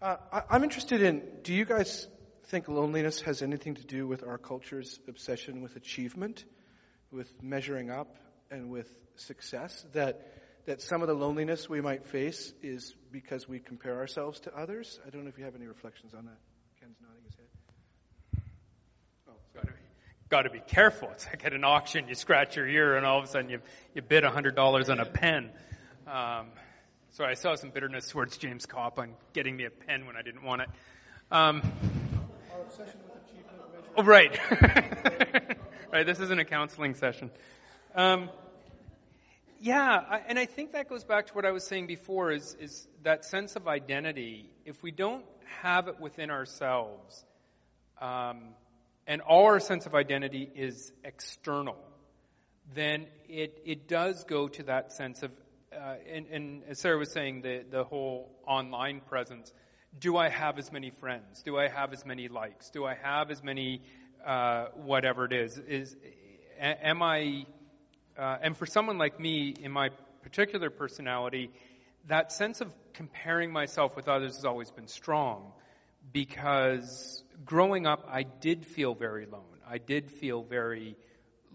Uh, 0.01 0.17
I, 0.33 0.43
I'm 0.51 0.65
interested 0.65 1.03
in 1.03 1.23
do 1.43 1.53
you 1.53 1.65
guys 1.65 2.07
think 2.47 2.69
loneliness 2.69 3.21
has 3.23 3.43
anything 3.43 3.75
to 3.75 3.85
do 3.85 4.07
with 4.07 4.23
our 4.23 4.39
culture's 4.39 4.99
obsession 5.09 5.61
with 5.61 5.77
achievement, 5.77 6.45
with 7.11 7.31
measuring 7.43 7.91
up, 7.91 8.17
and 8.51 8.71
with 8.71 8.89
success, 9.17 9.85
that, 9.93 10.33
that 10.67 10.81
some 10.81 11.03
of 11.03 11.09
the 11.09 11.15
loneliness 11.15 11.69
we 11.69 11.81
might 11.81 12.07
face 12.07 12.53
is 12.63 12.95
because 13.13 13.49
we 13.49 13.59
compare 13.59 13.99
ourselves 13.99 14.41
to 14.41 14.57
others. 14.57 14.99
I 15.07 15.11
don't 15.11 15.25
know 15.25 15.29
if 15.29 15.39
you 15.39 15.45
have 15.45 15.55
any 15.55 15.67
reflections 15.67 16.15
on 16.15 16.27
that. 16.27 16.39
Ken's 16.81 16.97
nodding 17.01 17.25
his 17.25 17.35
head. 17.37 18.43
Oh, 19.29 19.33
got 19.55 19.63
to 19.63 19.73
be, 19.73 19.79
got 20.29 20.43
to 20.43 20.51
be 20.51 20.61
careful. 20.61 21.09
It's 21.13 21.27
like 21.27 21.45
at 21.45 21.53
an 21.53 21.65
auction, 21.65 22.09
you 22.09 22.15
scratch 22.15 22.57
your 22.57 22.67
ear, 22.67 22.97
and 22.97 23.05
all 23.05 23.19
of 23.19 23.25
a 23.25 23.29
sudden 23.29 23.51
you, 23.51 23.61
you 23.95 24.03
bid 24.03 24.25
$100 24.25 24.89
on 24.89 25.01
a 25.01 25.05
pen. 25.05 25.51
Um, 26.07 26.47
so 27.11 27.25
I 27.25 27.35
saw 27.35 27.55
some 27.55 27.71
bitterness 27.71 28.09
towards 28.11 28.37
James 28.37 28.67
Kopp 28.67 28.99
on 28.99 29.15
getting 29.33 29.57
me 29.57 29.65
a 29.65 29.71
pen 29.71 30.07
when 30.07 30.17
I 30.17 30.23
didn't 30.23 30.43
want 30.45 30.63
it. 30.63 30.69
Um, 31.31 31.63
Our 32.55 32.63
obsession 32.63 33.01
with 33.07 33.23
achievement 33.25 33.59
Oh, 33.97 34.05
right. 34.05 34.39
right, 35.93 36.07
this 36.07 36.21
isn't 36.21 36.39
a 36.39 36.45
counseling 36.45 36.95
session. 36.95 37.31
Um, 37.95 38.29
yeah, 39.61 40.01
I, 40.09 40.21
and 40.29 40.39
I 40.39 40.47
think 40.47 40.73
that 40.73 40.89
goes 40.89 41.05
back 41.05 41.29
to 41.29 41.35
what 41.35 41.45
I 41.45 41.51
was 41.53 41.67
saying 41.67 41.87
before 41.87 42.31
is, 42.31 42.55
is 42.61 42.87
that 43.03 43.25
sense 43.25 43.57
of 43.57 43.67
identity. 43.67 44.51
If 44.65 44.83
we 44.83 44.91
don't 44.91 45.25
have 45.63 45.89
it 45.89 45.99
within 45.99 46.31
ourselves, 46.31 47.25
um, 48.01 48.55
and 49.07 49.23
all 49.23 49.47
our 49.47 49.59
sense 49.59 49.87
of 49.87 49.95
identity 49.95 50.49
is 50.55 50.93
external, 51.03 51.77
then 52.75 53.07
it, 53.29 53.63
it 53.65 53.89
does 53.89 54.25
go 54.25 54.49
to 54.49 54.63
that 54.65 54.93
sense 54.93 55.23
of, 55.23 55.31
uh, 55.73 55.95
and, 56.13 56.27
and 56.27 56.63
as 56.69 56.79
Sarah 56.79 56.99
was 56.99 57.11
saying, 57.11 57.41
the, 57.41 57.65
the 57.71 57.85
whole 57.85 58.31
online 58.47 59.01
presence. 59.01 59.53
Do 59.99 60.19
I 60.19 60.29
have 60.29 60.59
as 60.59 60.71
many 60.71 60.91
friends? 60.91 61.43
Do 61.43 61.57
I 61.57 61.69
have 61.69 61.95
as 61.95 62.05
many 62.05 62.29
likes? 62.29 62.69
Do 62.71 62.85
I 62.85 62.95
have 63.03 63.31
as 63.31 63.43
many, 63.43 63.81
uh, 64.25 64.67
whatever 64.75 65.25
it 65.25 65.33
is? 65.33 65.57
Is, 65.57 65.97
am 66.61 67.03
I 67.03 67.47
uh, 68.19 68.39
and 68.43 68.57
for 68.57 68.67
someone 68.67 68.99
like 68.99 69.21
me, 69.21 69.55
in 69.61 69.71
my 69.71 69.91
particular 70.23 70.71
personality, 70.71 71.51
that 72.09 72.33
sense 72.33 72.61
of 72.61 72.73
comparing 72.95 73.53
myself 73.53 73.95
with 73.95 74.09
others 74.09 74.37
has 74.37 74.45
always 74.45 74.71
been 74.71 74.89
strong 74.89 75.53
because 76.13 77.23
growing 77.45 77.87
up, 77.87 78.09
I 78.11 78.25
did 78.25 78.67
feel 78.67 78.95
very 78.95 79.27
alone. 79.27 79.45
I 79.69 79.79
did 79.79 80.11
feel 80.11 80.43
very 80.43 80.97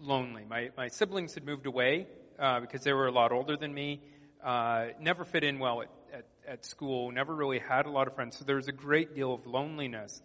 lonely. 0.00 0.44
My, 0.48 0.70
my 0.76 0.88
siblings 0.88 1.34
had 1.34 1.44
moved 1.44 1.66
away 1.66 2.06
uh, 2.38 2.60
because 2.60 2.82
they 2.82 2.92
were 2.92 3.06
a 3.06 3.12
lot 3.12 3.32
older 3.32 3.56
than 3.56 3.72
me, 3.74 4.00
uh, 4.42 4.86
never 5.00 5.24
fit 5.24 5.44
in 5.44 5.58
well 5.58 5.82
at, 5.82 5.90
at, 6.12 6.26
at 6.46 6.64
school, 6.64 7.10
never 7.10 7.34
really 7.34 7.58
had 7.58 7.86
a 7.86 7.90
lot 7.90 8.06
of 8.06 8.14
friends. 8.14 8.38
So 8.38 8.44
there 8.44 8.56
was 8.56 8.68
a 8.68 8.72
great 8.72 9.14
deal 9.14 9.34
of 9.34 9.46
loneliness. 9.46 10.22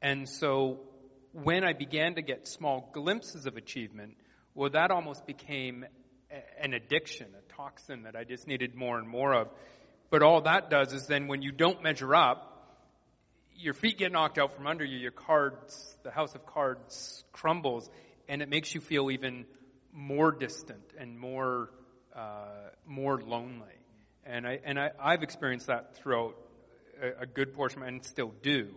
And 0.00 0.28
so 0.28 0.80
when 1.32 1.64
I 1.64 1.72
began 1.72 2.14
to 2.14 2.22
get 2.22 2.48
small 2.48 2.90
glimpses 2.92 3.46
of 3.46 3.56
achievement, 3.56 4.16
well, 4.54 4.70
that 4.70 4.90
almost 4.90 5.26
became 5.26 5.84
an 6.60 6.74
addiction, 6.74 7.26
a 7.38 7.52
toxin 7.54 8.04
that 8.04 8.16
I 8.16 8.24
just 8.24 8.46
needed 8.46 8.74
more 8.74 8.98
and 8.98 9.08
more 9.08 9.34
of. 9.34 9.48
But 10.10 10.22
all 10.22 10.42
that 10.42 10.70
does 10.70 10.92
is 10.92 11.06
then 11.06 11.26
when 11.26 11.42
you 11.42 11.52
don't 11.52 11.82
measure 11.82 12.14
up, 12.14 12.48
your 13.56 13.74
feet 13.74 13.98
get 13.98 14.12
knocked 14.12 14.38
out 14.38 14.54
from 14.54 14.66
under 14.66 14.84
you, 14.84 14.98
your 14.98 15.10
cards, 15.10 15.96
the 16.02 16.10
house 16.10 16.34
of 16.34 16.44
cards 16.46 17.24
crumbles, 17.32 17.88
and 18.28 18.42
it 18.42 18.48
makes 18.48 18.74
you 18.74 18.80
feel 18.80 19.10
even 19.10 19.44
more 19.92 20.32
distant 20.32 20.84
and 20.98 21.18
more, 21.18 21.70
uh, 22.14 22.70
more 22.86 23.20
lonely. 23.20 23.66
And 24.24 24.46
I, 24.46 24.58
and 24.64 24.78
I, 24.78 24.90
I've 25.00 25.22
experienced 25.22 25.66
that 25.66 25.96
throughout 25.96 26.34
a, 27.00 27.22
a 27.22 27.26
good 27.26 27.54
portion, 27.54 27.82
and 27.82 28.04
still 28.04 28.32
do. 28.42 28.68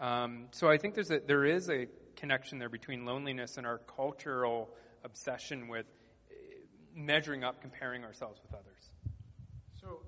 Um, 0.00 0.46
so 0.52 0.68
I 0.68 0.78
think 0.78 0.94
there's 0.94 1.10
a, 1.10 1.20
there 1.26 1.44
is 1.44 1.68
a 1.68 1.86
connection 2.16 2.58
there 2.58 2.68
between 2.68 3.04
loneliness 3.04 3.56
and 3.56 3.66
our 3.66 3.78
cultural 3.96 4.70
obsession 5.04 5.68
with 5.68 5.86
eh, 6.30 6.34
measuring 6.94 7.44
up, 7.44 7.60
comparing 7.60 8.04
ourselves 8.04 8.40
with 8.42 8.54
others. 8.54 8.90
So, 9.80 10.00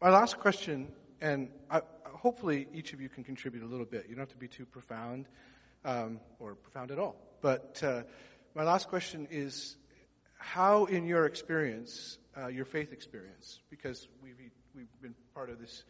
my 0.00 0.10
last 0.10 0.38
question, 0.38 0.88
and 1.20 1.50
I, 1.70 1.82
hopefully 2.04 2.66
each 2.72 2.92
of 2.92 3.00
you 3.00 3.08
can 3.08 3.24
contribute 3.24 3.62
a 3.62 3.66
little 3.66 3.86
bit. 3.86 4.06
You 4.08 4.14
don't 4.14 4.22
have 4.22 4.30
to 4.30 4.36
be 4.36 4.48
too 4.48 4.66
profound 4.66 5.26
um, 5.84 6.20
or 6.38 6.54
profound 6.54 6.90
at 6.90 6.98
all. 6.98 7.16
But 7.40 7.80
uh, 7.82 8.02
my 8.54 8.64
last 8.64 8.88
question 8.88 9.28
is 9.30 9.76
how, 10.38 10.86
in 10.86 11.06
your 11.06 11.26
experience, 11.26 12.18
uh, 12.36 12.48
your 12.48 12.64
faith 12.64 12.92
experience, 12.92 13.60
because 13.70 14.08
we've, 14.22 14.36
we've 14.74 15.02
been 15.02 15.14
part 15.34 15.50
of 15.50 15.60
this 15.60 15.84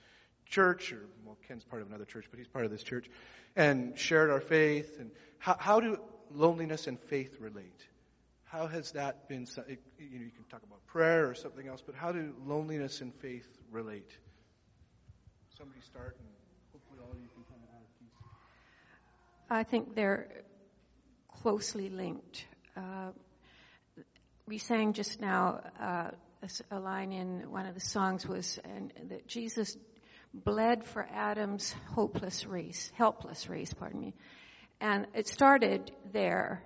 church, 0.47 0.93
or 0.93 1.07
well, 1.25 1.37
Ken's 1.47 1.65
part 1.65 1.83
of 1.83 1.89
another 1.89 2.05
church, 2.05 2.27
but 2.31 2.39
he's 2.39 2.49
part 2.49 2.65
of 2.65 2.71
this 2.71 2.83
church, 2.83 3.09
and 3.57 3.99
shared 3.99 4.31
our 4.31 4.41
faith. 4.41 4.99
And 4.99 5.11
how, 5.39 5.57
how 5.59 5.81
do 5.81 5.99
loneliness 6.33 6.87
and 6.87 6.99
faith 6.99 7.37
relate? 7.41 7.87
How 8.51 8.67
has 8.67 8.91
that 8.93 9.29
been? 9.29 9.47
You 9.57 10.19
know, 10.19 10.25
you 10.25 10.33
can 10.35 10.45
talk 10.51 10.63
about 10.65 10.85
prayer 10.89 11.31
or 11.31 11.35
something 11.35 11.69
else, 11.69 11.83
but 11.87 11.95
how 11.95 12.11
do 12.11 12.35
loneliness 12.45 13.01
and 13.01 13.15
faith 13.15 13.47
relate? 13.71 14.11
Somebody 15.57 15.81
start, 15.83 16.17
and 16.19 16.29
hopefully 16.73 16.99
all 17.01 17.13
of 17.13 17.21
you 17.21 17.29
can 17.33 17.45
kind 17.45 17.61
of 17.63 17.69
add 17.77 17.83
a 17.83 18.03
piece. 18.03 18.13
I 19.49 19.63
think 19.63 19.95
they're 19.95 20.43
closely 21.43 21.91
linked. 21.91 22.45
Uh, 22.77 23.13
we 24.49 24.59
sang 24.59 24.95
just 24.95 25.21
now 25.21 25.61
uh, 25.81 26.11
a, 26.73 26.81
line 26.81 27.13
in 27.13 27.53
one 27.53 27.67
of 27.67 27.75
the 27.75 27.81
songs 27.81 28.27
was 28.27 28.59
and 28.65 28.93
that 29.11 29.29
Jesus 29.29 29.77
bled 30.35 30.85
for 30.85 31.07
Adam's 31.13 31.73
hopeless 31.95 32.45
race, 32.47 32.91
helpless 32.97 33.49
race, 33.49 33.73
pardon 33.73 34.01
me. 34.01 34.15
And 34.81 35.07
it 35.15 35.29
started 35.29 35.93
there. 36.11 36.65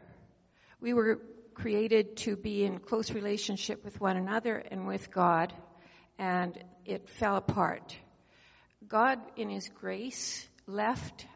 We 0.81 0.95
were 0.95 1.21
created 1.55 2.17
to 2.19 2.37
be 2.37 2.65
in 2.65 2.79
close 2.79 3.11
relationship 3.11 3.85
with 3.85 4.01
one 4.01 4.17
another 4.17 4.57
and 4.57 4.87
with 4.87 5.11
God, 5.11 5.53
and 6.19 6.59
it 6.85 7.09
fell 7.09 7.37
apart. 7.37 7.97
God, 8.87 9.19
in 9.37 9.49
His 9.49 9.69
grace, 9.69 10.47
left 10.67 11.27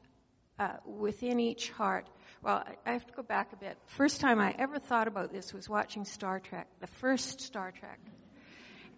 uh, 0.58 0.74
within 0.84 1.40
each 1.40 1.70
heart. 1.70 2.06
Well, 2.42 2.64
I 2.86 2.92
have 2.92 3.06
to 3.06 3.12
go 3.12 3.22
back 3.22 3.52
a 3.52 3.56
bit. 3.56 3.78
First 3.86 4.20
time 4.20 4.40
I 4.40 4.54
ever 4.58 4.78
thought 4.78 5.08
about 5.08 5.32
this 5.32 5.52
was 5.52 5.68
watching 5.68 6.04
Star 6.04 6.40
Trek, 6.40 6.68
the 6.80 6.86
first 6.86 7.40
Star 7.40 7.72
Trek. 7.72 8.00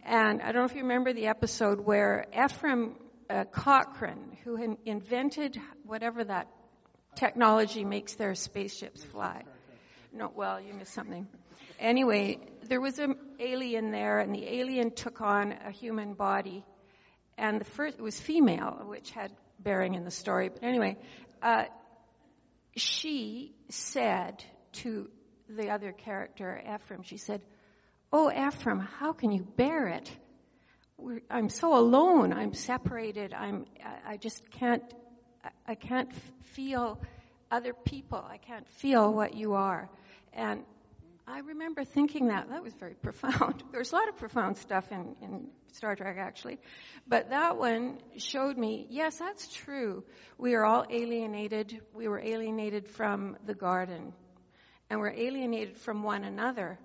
And 0.04 0.40
I 0.40 0.52
don't 0.52 0.62
know 0.62 0.64
if 0.64 0.74
you 0.74 0.83
remember 0.83 1.12
the 1.12 1.26
episode 1.26 1.80
where 1.80 2.26
Ephraim 2.33 2.96
uh, 3.28 3.44
Cochrane, 3.44 4.37
who 4.44 4.76
invented 4.85 5.61
whatever 5.85 6.24
that 6.24 6.48
technology 7.14 7.85
makes 7.85 8.14
their 8.14 8.35
spaceships 8.35 9.04
fly. 9.04 9.44
No, 10.12 10.33
well, 10.35 10.61
you 10.61 10.75
missed 10.75 10.94
something. 10.94 11.29
Anyway, 11.79 12.38
there 12.64 12.81
was 12.81 12.99
an 12.99 13.16
alien 13.38 13.90
there, 13.90 14.18
and 14.18 14.35
the 14.35 14.46
alien 14.46 14.90
took 14.90 15.20
on 15.20 15.53
a 15.53 15.70
human 15.70 16.14
body. 16.14 16.64
And 17.38 17.61
the 17.61 17.64
first, 17.64 17.99
it 17.99 18.03
was 18.03 18.20
female, 18.20 18.83
which 18.87 19.11
had 19.12 19.31
bearing 19.59 19.94
in 19.94 20.05
the 20.05 20.11
story. 20.11 20.49
But 20.49 20.62
anyway, 20.62 20.96
uh, 21.42 21.64
she 22.77 23.55
said 23.68 24.44
to 24.73 25.09
the 25.49 25.70
other 25.70 25.92
character, 25.92 26.61
Ephraim, 26.75 27.03
she 27.03 27.16
said, 27.16 27.40
Oh, 28.12 28.31
Ephraim, 28.31 28.81
how 28.81 29.12
can 29.12 29.31
you 29.31 29.42
bear 29.42 29.87
it? 29.88 30.11
We're, 30.96 31.23
I'm 31.31 31.49
so 31.49 31.79
alone. 31.79 32.33
I'm 32.33 32.55
separated. 32.55 33.33
I'm, 33.33 33.66
I, 33.85 34.12
I 34.12 34.16
just 34.16 34.51
can't, 34.51 34.83
I 35.66 35.77
can't 35.77 36.11
feel 36.55 37.01
other 37.51 37.73
people. 37.73 38.18
I 38.18 38.37
can't 38.38 38.68
feel 38.68 39.12
what 39.12 39.35
you 39.35 39.55
are. 39.55 39.88
And 40.33 40.64
I 41.27 41.40
remember 41.40 41.85
thinking 41.85 42.29
that. 42.29 42.49
That 42.49 42.62
was 42.62 42.75
very 42.75 42.95
profound. 43.03 43.62
There's 43.73 43.93
a 43.93 43.95
lot 43.95 44.09
of 44.09 44.16
profound 44.16 44.57
stuff 44.59 44.90
in, 44.90 45.16
in 45.23 45.49
Star 45.73 45.95
Trek, 45.95 46.16
actually. 46.19 46.59
But 47.07 47.31
that 47.31 47.57
one 47.57 47.99
showed 48.16 48.57
me, 48.57 48.87
yes, 48.90 49.19
that's 49.19 49.49
true. 49.49 50.05
We 50.38 50.55
are 50.55 50.64
all 50.64 50.85
alienated. 50.90 51.81
We 51.95 52.09
were 52.09 52.21
alienated 52.21 52.88
from 52.88 53.37
the 53.47 53.55
garden. 53.55 54.12
And 54.88 55.01
we're 55.01 55.14
alienated 55.14 55.79
from 55.79 56.03
one 56.03 56.25
another. 56.25 56.79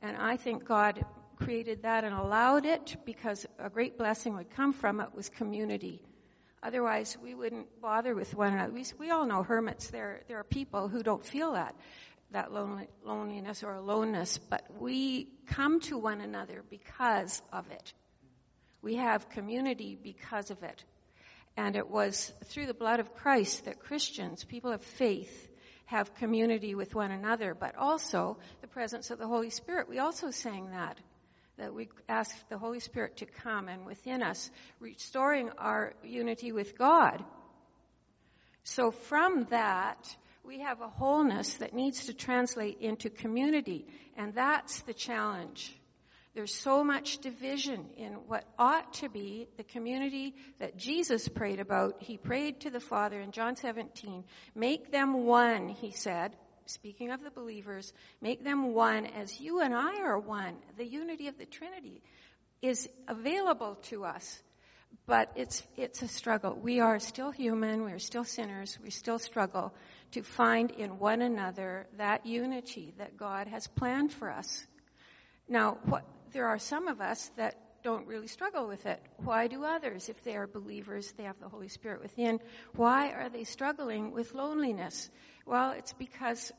And 0.00 0.16
I 0.16 0.36
think 0.36 0.64
God 0.64 1.04
created 1.36 1.82
that 1.82 2.04
and 2.04 2.14
allowed 2.14 2.66
it 2.66 2.96
because 3.04 3.46
a 3.58 3.70
great 3.70 3.98
blessing 3.98 4.36
would 4.36 4.50
come 4.50 4.72
from 4.72 5.00
it 5.00 5.14
was 5.14 5.28
community. 5.28 6.02
Otherwise, 6.62 7.16
we 7.20 7.34
wouldn't 7.34 7.66
bother 7.80 8.14
with 8.14 8.34
one 8.36 8.52
another. 8.52 8.72
We, 8.72 8.84
we 8.98 9.10
all 9.10 9.26
know 9.26 9.42
hermits. 9.42 9.90
There, 9.90 10.20
there 10.28 10.38
are 10.38 10.44
people 10.44 10.88
who 10.88 11.02
don't 11.02 11.24
feel 11.24 11.54
that, 11.54 11.74
that 12.32 12.52
loneliness 12.52 13.62
or 13.62 13.74
aloneness, 13.74 14.38
but 14.38 14.62
we 14.78 15.28
come 15.46 15.80
to 15.80 15.98
one 15.98 16.20
another 16.20 16.62
because 16.68 17.42
of 17.52 17.70
it. 17.70 17.92
We 18.82 18.96
have 18.96 19.28
community 19.30 19.98
because 20.00 20.50
of 20.50 20.62
it. 20.62 20.84
And 21.56 21.76
it 21.76 21.88
was 21.88 22.32
through 22.46 22.66
the 22.66 22.74
blood 22.74 23.00
of 23.00 23.14
Christ 23.14 23.66
that 23.66 23.80
Christians, 23.80 24.44
people 24.44 24.72
of 24.72 24.82
faith, 24.82 25.48
have 25.84 26.14
community 26.14 26.74
with 26.74 26.94
one 26.94 27.10
another, 27.10 27.54
but 27.54 27.76
also 27.76 28.38
the 28.62 28.66
presence 28.66 29.10
of 29.10 29.18
the 29.18 29.26
Holy 29.26 29.50
Spirit. 29.50 29.88
We 29.88 29.98
also 29.98 30.30
sang 30.30 30.70
that 30.70 30.98
that 31.58 31.74
we 31.74 31.88
ask 32.08 32.34
the 32.48 32.58
Holy 32.58 32.80
Spirit 32.80 33.18
to 33.18 33.26
come 33.26 33.68
and 33.68 33.84
within 33.84 34.22
us, 34.22 34.50
restoring 34.80 35.50
our 35.58 35.92
unity 36.02 36.50
with 36.50 36.78
God. 36.78 37.22
So 38.64 38.90
from 38.90 39.46
that, 39.50 40.16
we 40.44 40.60
have 40.60 40.80
a 40.80 40.88
wholeness 40.88 41.54
that 41.54 41.74
needs 41.74 42.06
to 42.06 42.14
translate 42.14 42.78
into 42.80 43.10
community, 43.10 43.86
and 44.16 44.34
that's 44.34 44.80
the 44.82 44.94
challenge. 44.94 45.76
There's 46.34 46.54
so 46.54 46.82
much 46.82 47.18
division 47.18 47.90
in 47.96 48.12
what 48.26 48.44
ought 48.58 48.94
to 48.94 49.08
be 49.08 49.48
the 49.58 49.64
community 49.64 50.34
that 50.60 50.78
Jesus 50.78 51.28
prayed 51.28 51.60
about. 51.60 52.02
He 52.02 52.16
prayed 52.16 52.60
to 52.60 52.70
the 52.70 52.80
Father 52.80 53.20
in 53.20 53.32
John 53.32 53.56
17, 53.56 54.24
make 54.54 54.90
them 54.90 55.24
one, 55.24 55.68
he 55.68 55.90
said 55.90 56.36
speaking 56.66 57.10
of 57.10 57.22
the 57.22 57.30
believers, 57.30 57.92
make 58.20 58.44
them 58.44 58.72
one 58.72 59.06
as 59.06 59.40
you 59.40 59.60
and 59.60 59.74
I 59.74 60.00
are 60.02 60.18
one. 60.18 60.54
The 60.76 60.86
unity 60.86 61.28
of 61.28 61.38
the 61.38 61.46
Trinity 61.46 62.02
is 62.60 62.88
available 63.08 63.76
to 63.84 64.04
us, 64.04 64.40
but 65.06 65.32
it's, 65.36 65.62
it's 65.76 66.02
a 66.02 66.08
struggle. 66.08 66.54
We 66.54 66.80
are 66.80 66.98
still 66.98 67.30
human, 67.30 67.84
we 67.84 67.92
are 67.92 67.98
still 67.98 68.24
sinners, 68.24 68.78
we 68.82 68.90
still 68.90 69.18
struggle 69.18 69.74
to 70.12 70.22
find 70.22 70.70
in 70.70 70.98
one 70.98 71.22
another 71.22 71.86
that 71.98 72.26
unity 72.26 72.94
that 72.98 73.16
God 73.16 73.48
has 73.48 73.66
planned 73.66 74.12
for 74.12 74.30
us. 74.30 74.66
Now, 75.48 75.78
what, 75.84 76.04
there 76.32 76.46
are 76.48 76.58
some 76.58 76.88
of 76.88 77.00
us 77.00 77.30
that 77.36 77.56
don't 77.82 78.06
really 78.06 78.28
struggle 78.28 78.68
with 78.68 78.86
it. 78.86 79.00
Why 79.16 79.48
do 79.48 79.64
others, 79.64 80.08
if 80.08 80.22
they 80.22 80.36
are 80.36 80.46
believers, 80.46 81.12
they 81.16 81.24
have 81.24 81.40
the 81.40 81.48
Holy 81.48 81.68
Spirit 81.68 82.00
within, 82.00 82.38
why 82.76 83.10
are 83.10 83.28
they 83.28 83.44
struggling 83.44 84.12
with 84.12 84.34
loneliness? 84.34 85.10
Well, 85.46 85.72
it's 85.72 85.92
because 85.92 86.52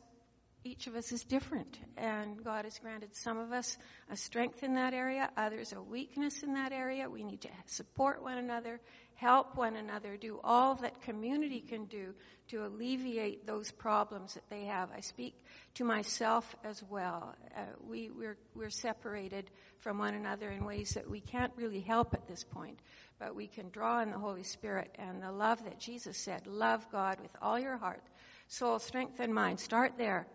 each 0.66 0.88
of 0.88 0.96
us 0.96 1.12
is 1.12 1.24
different, 1.24 1.78
and 1.98 2.42
God 2.44 2.64
has 2.66 2.80
granted 2.80 3.16
some 3.16 3.38
of 3.38 3.52
us 3.52 3.78
a 4.10 4.16
strength 4.16 4.64
in 4.64 4.76
that 4.76 4.94
area, 4.94 5.30
others 5.36 5.74
a 5.74 5.82
weakness 5.82 6.42
in 6.42 6.54
that 6.54 6.72
area. 6.72 7.10
We 7.10 7.24
need 7.24 7.42
to 7.42 7.50
support 7.66 8.24
one 8.24 8.38
another, 8.38 8.80
help 9.24 9.56
one 9.56 9.78
another, 9.78 10.18
do 10.18 10.38
all 10.44 10.76
that 10.76 11.02
community 11.04 11.62
can 11.62 11.86
do 11.86 12.14
to 12.50 12.66
alleviate 12.66 13.48
those 13.48 13.72
problems 13.72 14.34
that 14.34 14.44
they 14.50 14.66
have. 14.66 14.90
I 14.96 15.00
speak 15.00 15.34
to 15.76 15.86
myself 15.86 16.56
as 16.66 16.84
well. 16.90 17.34
Uh, 17.56 17.62
we, 17.88 18.10
we're, 18.10 18.38
we're 18.54 18.70
separated 18.70 19.50
from 19.80 19.98
one 19.98 20.14
another 20.14 20.50
in 20.50 20.66
ways 20.66 20.96
that 20.96 21.10
we 21.10 21.22
can't 21.22 21.54
really 21.56 21.80
help 21.80 22.14
at 22.14 22.28
this 22.28 22.44
point, 22.44 22.78
but 23.18 23.34
we 23.34 23.48
can 23.48 23.70
draw 23.70 24.00
on 24.02 24.12
the 24.12 24.20
Holy 24.20 24.44
Spirit 24.44 24.94
and 25.00 25.24
the 25.24 25.32
love 25.32 25.64
that 25.64 25.80
Jesus 25.80 26.18
said 26.18 26.46
love 26.46 26.86
God 26.92 27.18
with 27.22 27.32
all 27.42 27.58
your 27.58 27.78
heart, 27.78 28.04
soul, 28.50 28.78
strength, 28.78 29.22
and 29.22 29.34
mind. 29.34 29.58
Start 29.62 29.94
there 29.98 30.28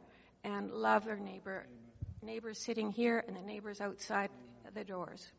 and 0.44 0.70
love 0.70 1.07
our 1.07 1.18
neighbor, 1.18 1.66
neighbors 2.22 2.59
sitting 2.59 2.90
here 2.90 3.22
and 3.29 3.37
the 3.37 3.42
neighbors 3.42 3.83
outside 3.83 4.31
the 4.74 4.85
doors. 4.85 5.31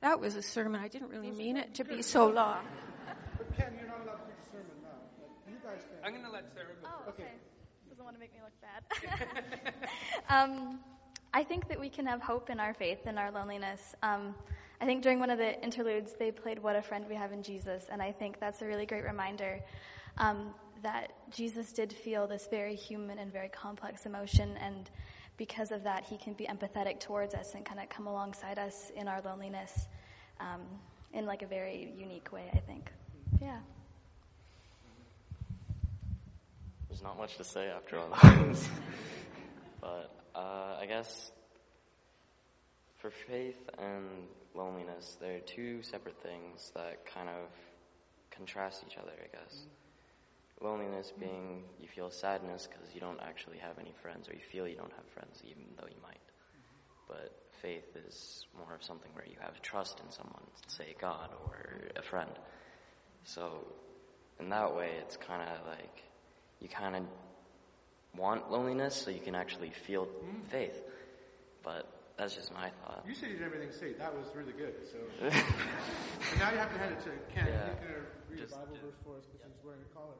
That 0.00 0.20
was 0.20 0.36
a 0.36 0.42
sermon. 0.42 0.80
I 0.80 0.88
didn't 0.88 1.08
really 1.10 1.30
mean 1.30 1.56
it 1.56 1.74
to 1.74 1.84
be 1.84 2.02
so 2.02 2.28
long. 2.28 2.64
But 3.36 3.56
Ken, 3.56 3.72
you're 3.78 3.88
not 3.88 4.00
allowed 4.02 4.18
to 4.18 4.22
preach 4.24 4.46
a 4.46 4.50
sermon 4.50 4.66
now. 4.82 4.98
You 5.48 5.56
guys 5.64 5.82
can. 5.82 6.04
I'm 6.04 6.12
going 6.12 6.24
to 6.24 6.30
let 6.30 6.44
Sarah 6.54 6.66
go. 6.80 6.88
Oh, 6.88 7.10
okay. 7.10 7.32
Doesn't 7.88 8.04
want 8.04 8.14
to 8.14 8.20
make 8.20 8.32
me 8.32 8.40
look 8.42 8.52
bad. 8.60 9.74
um, 10.28 10.78
I 11.34 11.42
think 11.42 11.68
that 11.68 11.80
we 11.80 11.90
can 11.90 12.06
have 12.06 12.22
hope 12.22 12.48
in 12.48 12.60
our 12.60 12.74
faith 12.74 13.00
and 13.06 13.18
our 13.18 13.32
loneliness. 13.32 13.80
Um, 14.02 14.36
I 14.80 14.86
think 14.86 15.02
during 15.02 15.18
one 15.18 15.30
of 15.30 15.38
the 15.38 15.60
interludes, 15.62 16.14
they 16.16 16.30
played 16.30 16.62
What 16.62 16.76
a 16.76 16.82
Friend 16.82 17.04
We 17.08 17.16
Have 17.16 17.32
in 17.32 17.42
Jesus, 17.42 17.84
and 17.90 18.00
I 18.00 18.12
think 18.12 18.38
that's 18.38 18.62
a 18.62 18.66
really 18.66 18.86
great 18.86 19.04
reminder 19.04 19.60
um, 20.16 20.54
that 20.84 21.12
Jesus 21.30 21.72
did 21.72 21.92
feel 21.92 22.28
this 22.28 22.46
very 22.48 22.76
human 22.76 23.18
and 23.18 23.32
very 23.32 23.48
complex 23.48 24.06
emotion, 24.06 24.56
and 24.58 24.88
because 25.38 25.70
of 25.70 25.84
that, 25.84 26.04
he 26.04 26.18
can 26.18 26.34
be 26.34 26.46
empathetic 26.46 27.00
towards 27.00 27.32
us 27.32 27.54
and 27.54 27.64
kind 27.64 27.80
of 27.80 27.88
come 27.88 28.06
alongside 28.06 28.58
us 28.58 28.90
in 28.94 29.08
our 29.08 29.22
loneliness 29.22 29.72
um, 30.40 30.60
in 31.14 31.24
like 31.24 31.42
a 31.42 31.46
very 31.46 31.94
unique 31.96 32.30
way, 32.32 32.50
I 32.52 32.58
think. 32.58 32.90
Yeah. 33.40 33.58
There's 36.88 37.02
not 37.02 37.16
much 37.16 37.36
to 37.36 37.44
say 37.44 37.68
after 37.68 37.98
all 37.98 38.08
that. 38.10 38.56
but 39.80 40.10
uh, 40.34 40.76
I 40.80 40.86
guess 40.86 41.30
for 42.98 43.10
faith 43.28 43.70
and 43.78 44.04
loneliness, 44.54 45.16
they're 45.20 45.40
two 45.40 45.82
separate 45.82 46.20
things 46.20 46.72
that 46.74 47.06
kind 47.14 47.28
of 47.28 47.48
contrast 48.32 48.82
each 48.86 48.96
other, 48.96 49.12
I 49.12 49.36
guess. 49.36 49.66
Loneliness 50.60 51.12
being 51.20 51.62
you 51.80 51.86
feel 51.88 52.10
sadness 52.10 52.66
because 52.70 52.92
you 52.94 53.00
don't 53.00 53.20
actually 53.22 53.58
have 53.58 53.78
any 53.78 53.92
friends, 54.02 54.28
or 54.28 54.32
you 54.34 54.40
feel 54.50 54.66
you 54.66 54.76
don't 54.76 54.92
have 54.92 55.06
friends, 55.14 55.40
even 55.44 55.62
though 55.78 55.86
you 55.86 56.00
might. 56.02 56.18
But 57.06 57.32
faith 57.62 57.84
is 58.06 58.44
more 58.56 58.74
of 58.74 58.82
something 58.82 59.10
where 59.14 59.24
you 59.24 59.36
have 59.40 59.60
trust 59.62 60.00
in 60.04 60.10
someone, 60.10 60.42
say 60.66 60.94
God 61.00 61.30
or 61.46 61.56
a 61.96 62.02
friend. 62.02 62.30
So, 63.24 63.64
in 64.40 64.48
that 64.50 64.74
way, 64.74 64.90
it's 65.00 65.16
kind 65.16 65.42
of 65.42 65.66
like 65.66 66.02
you 66.60 66.68
kind 66.68 66.96
of 66.96 67.02
want 68.16 68.50
loneliness 68.50 68.96
so 68.96 69.10
you 69.10 69.20
can 69.20 69.34
actually 69.36 69.70
feel 69.70 70.06
Mm. 70.06 70.44
faith. 70.50 70.82
But 71.62 71.86
that's 72.16 72.34
just 72.34 72.52
my 72.52 72.70
thought. 72.82 73.04
You 73.06 73.14
said 73.14 73.30
you 73.30 73.36
did 73.36 73.44
everything 73.46 73.70
straight. 73.70 73.98
That 73.98 74.12
was 74.16 74.26
really 74.34 74.52
good. 74.52 74.74
So 74.90 74.98
now 76.38 76.50
you 76.50 76.58
have 76.58 76.72
to 76.72 76.78
hand 76.78 76.94
it 76.98 77.00
to 77.04 77.10
Ken. 77.32 77.46
Yeah. 77.46 77.68
He's 77.68 77.78
going 77.78 77.94
to 77.94 78.06
read 78.30 78.38
Just- 78.40 78.54
a 78.54 78.58
Bible 78.58 78.74
just- 78.74 78.82
verse 78.84 78.98
for 79.04 79.16
us 79.18 79.24
because 79.32 79.52
he's 79.54 79.64
wearing 79.64 79.82
a 79.82 79.94
collar. 79.94 80.14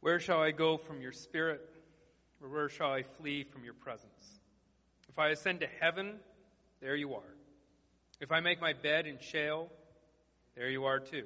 Where 0.00 0.20
shall 0.20 0.40
I 0.40 0.52
go 0.52 0.76
from 0.76 1.00
your 1.00 1.12
spirit? 1.12 1.60
Or 2.42 2.48
where 2.48 2.68
shall 2.68 2.92
I 2.92 3.02
flee 3.02 3.44
from 3.44 3.64
your 3.64 3.74
presence? 3.74 4.40
If 5.08 5.18
I 5.18 5.30
ascend 5.30 5.60
to 5.60 5.66
heaven, 5.80 6.16
there 6.80 6.94
you 6.94 7.14
are. 7.14 7.34
If 8.20 8.30
I 8.30 8.40
make 8.40 8.60
my 8.60 8.72
bed 8.72 9.06
in 9.06 9.18
Sheol, 9.18 9.70
there 10.54 10.70
you 10.70 10.84
are 10.84 11.00
too. 11.00 11.24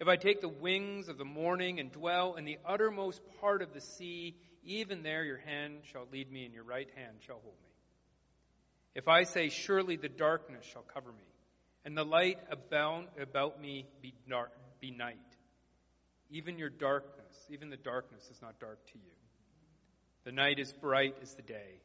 If 0.00 0.06
I 0.06 0.16
take 0.16 0.40
the 0.40 0.48
wings 0.48 1.08
of 1.08 1.18
the 1.18 1.24
morning 1.24 1.80
and 1.80 1.90
dwell 1.90 2.36
in 2.36 2.44
the 2.44 2.58
uttermost 2.64 3.20
part 3.40 3.62
of 3.62 3.74
the 3.74 3.80
sea, 3.80 4.36
even 4.62 5.02
there 5.02 5.24
your 5.24 5.38
hand 5.38 5.78
shall 5.90 6.06
lead 6.12 6.30
me, 6.30 6.44
and 6.44 6.54
your 6.54 6.62
right 6.64 6.88
hand 6.94 7.16
shall 7.26 7.40
hold 7.42 7.56
me. 7.62 7.70
If 8.94 9.08
I 9.08 9.24
say, 9.24 9.48
Surely 9.48 9.96
the 9.96 10.08
darkness 10.08 10.64
shall 10.72 10.84
cover 10.94 11.10
me, 11.10 11.24
and 11.84 11.96
the 11.96 12.04
light 12.04 12.38
about, 12.50 13.08
about 13.20 13.60
me 13.60 13.86
be, 14.00 14.14
dark, 14.28 14.52
be 14.80 14.90
night, 14.90 15.16
even 16.30 16.58
your 16.58 16.70
darkness, 16.70 17.46
even 17.50 17.70
the 17.70 17.76
darkness 17.76 18.28
is 18.30 18.40
not 18.42 18.58
dark 18.60 18.84
to 18.92 18.98
you. 18.98 19.10
The 20.24 20.32
night 20.32 20.58
is 20.58 20.72
bright 20.72 21.16
as 21.22 21.34
the 21.34 21.42
day, 21.42 21.80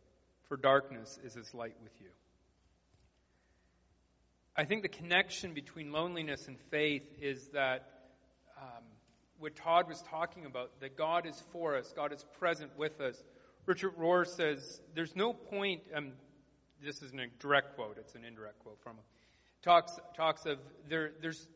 for 0.47 0.57
darkness 0.57 1.19
is 1.23 1.37
as 1.37 1.53
light 1.53 1.75
with 1.81 1.93
you. 2.01 2.09
I 4.55 4.65
think 4.65 4.83
the 4.83 4.89
connection 4.89 5.53
between 5.53 5.91
loneliness 5.91 6.47
and 6.47 6.59
faith 6.69 7.03
is 7.19 7.47
that 7.53 7.89
um, 8.57 8.83
what 9.39 9.55
Todd 9.55 9.87
was 9.87 10.01
talking 10.09 10.45
about, 10.45 10.79
that 10.81 10.95
God 10.95 11.25
is 11.25 11.41
for 11.51 11.75
us, 11.75 11.91
God 11.95 12.13
is 12.13 12.23
present 12.39 12.71
with 12.77 13.01
us. 13.01 13.15
Richard 13.65 13.97
Rohr 13.97 14.27
says, 14.27 14.81
There's 14.93 15.15
no 15.15 15.33
point, 15.33 15.81
um, 15.95 16.11
this 16.83 17.01
isn't 17.01 17.19
a 17.19 17.27
direct 17.39 17.75
quote, 17.75 17.97
it's 17.97 18.13
an 18.13 18.25
indirect 18.25 18.59
quote 18.59 18.79
from 18.83 18.93
him. 18.97 19.03
Talks, 19.63 19.97
talks 20.15 20.45
of, 20.45 20.59
there, 20.87 21.13
there's, 21.21 21.47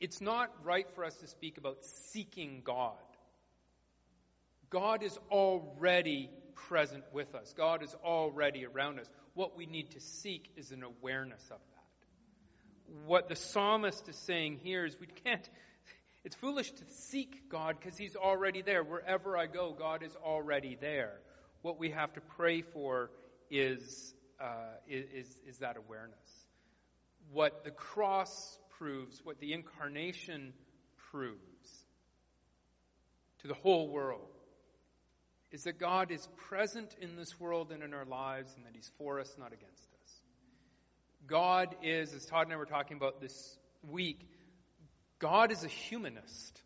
it's 0.00 0.20
not 0.20 0.50
right 0.64 0.88
for 0.94 1.04
us 1.04 1.14
to 1.16 1.26
speak 1.26 1.58
about 1.58 1.84
seeking 1.84 2.62
God. 2.64 2.94
God 4.70 5.02
is 5.02 5.18
already 5.30 6.30
present 6.54 7.04
with 7.12 7.34
us. 7.34 7.52
God 7.56 7.82
is 7.82 7.94
already 8.04 8.66
around 8.66 9.00
us. 9.00 9.08
What 9.34 9.56
we 9.56 9.66
need 9.66 9.92
to 9.92 10.00
seek 10.00 10.50
is 10.56 10.72
an 10.72 10.82
awareness 10.82 11.42
of 11.50 11.58
that. 11.58 13.06
What 13.06 13.28
the 13.28 13.36
psalmist 13.36 14.08
is 14.08 14.16
saying 14.16 14.60
here 14.62 14.84
is 14.84 14.98
we 15.00 15.06
can't, 15.24 15.48
it's 16.24 16.36
foolish 16.36 16.70
to 16.70 16.84
seek 16.90 17.48
God 17.48 17.76
because 17.80 17.98
He's 17.98 18.16
already 18.16 18.62
there. 18.62 18.82
Wherever 18.82 19.36
I 19.36 19.46
go, 19.46 19.74
God 19.78 20.02
is 20.02 20.14
already 20.24 20.76
there. 20.80 21.20
What 21.62 21.78
we 21.78 21.90
have 21.90 22.12
to 22.14 22.20
pray 22.20 22.62
for 22.62 23.10
is, 23.50 24.14
uh, 24.40 24.76
is, 24.88 25.36
is 25.46 25.58
that 25.58 25.76
awareness. 25.76 26.18
What 27.32 27.64
the 27.64 27.70
cross 27.70 28.58
proves, 28.78 29.20
what 29.24 29.40
the 29.40 29.52
incarnation 29.52 30.52
proves 31.10 31.38
to 33.40 33.48
the 33.48 33.54
whole 33.54 33.88
world, 33.88 34.28
is 35.50 35.64
that 35.64 35.78
God 35.78 36.10
is 36.10 36.28
present 36.48 36.94
in 37.00 37.16
this 37.16 37.38
world 37.40 37.72
and 37.72 37.82
in 37.82 37.94
our 37.94 38.04
lives, 38.04 38.52
and 38.56 38.66
that 38.66 38.74
He's 38.74 38.90
for 38.98 39.20
us, 39.20 39.34
not 39.38 39.52
against 39.52 39.82
us. 40.02 40.20
God 41.26 41.74
is, 41.82 42.14
as 42.14 42.26
Todd 42.26 42.46
and 42.46 42.52
I 42.52 42.56
were 42.56 42.66
talking 42.66 42.96
about 42.96 43.20
this 43.20 43.56
week, 43.88 44.28
God 45.18 45.50
is 45.50 45.64
a 45.64 45.68
humanist. 45.68 46.62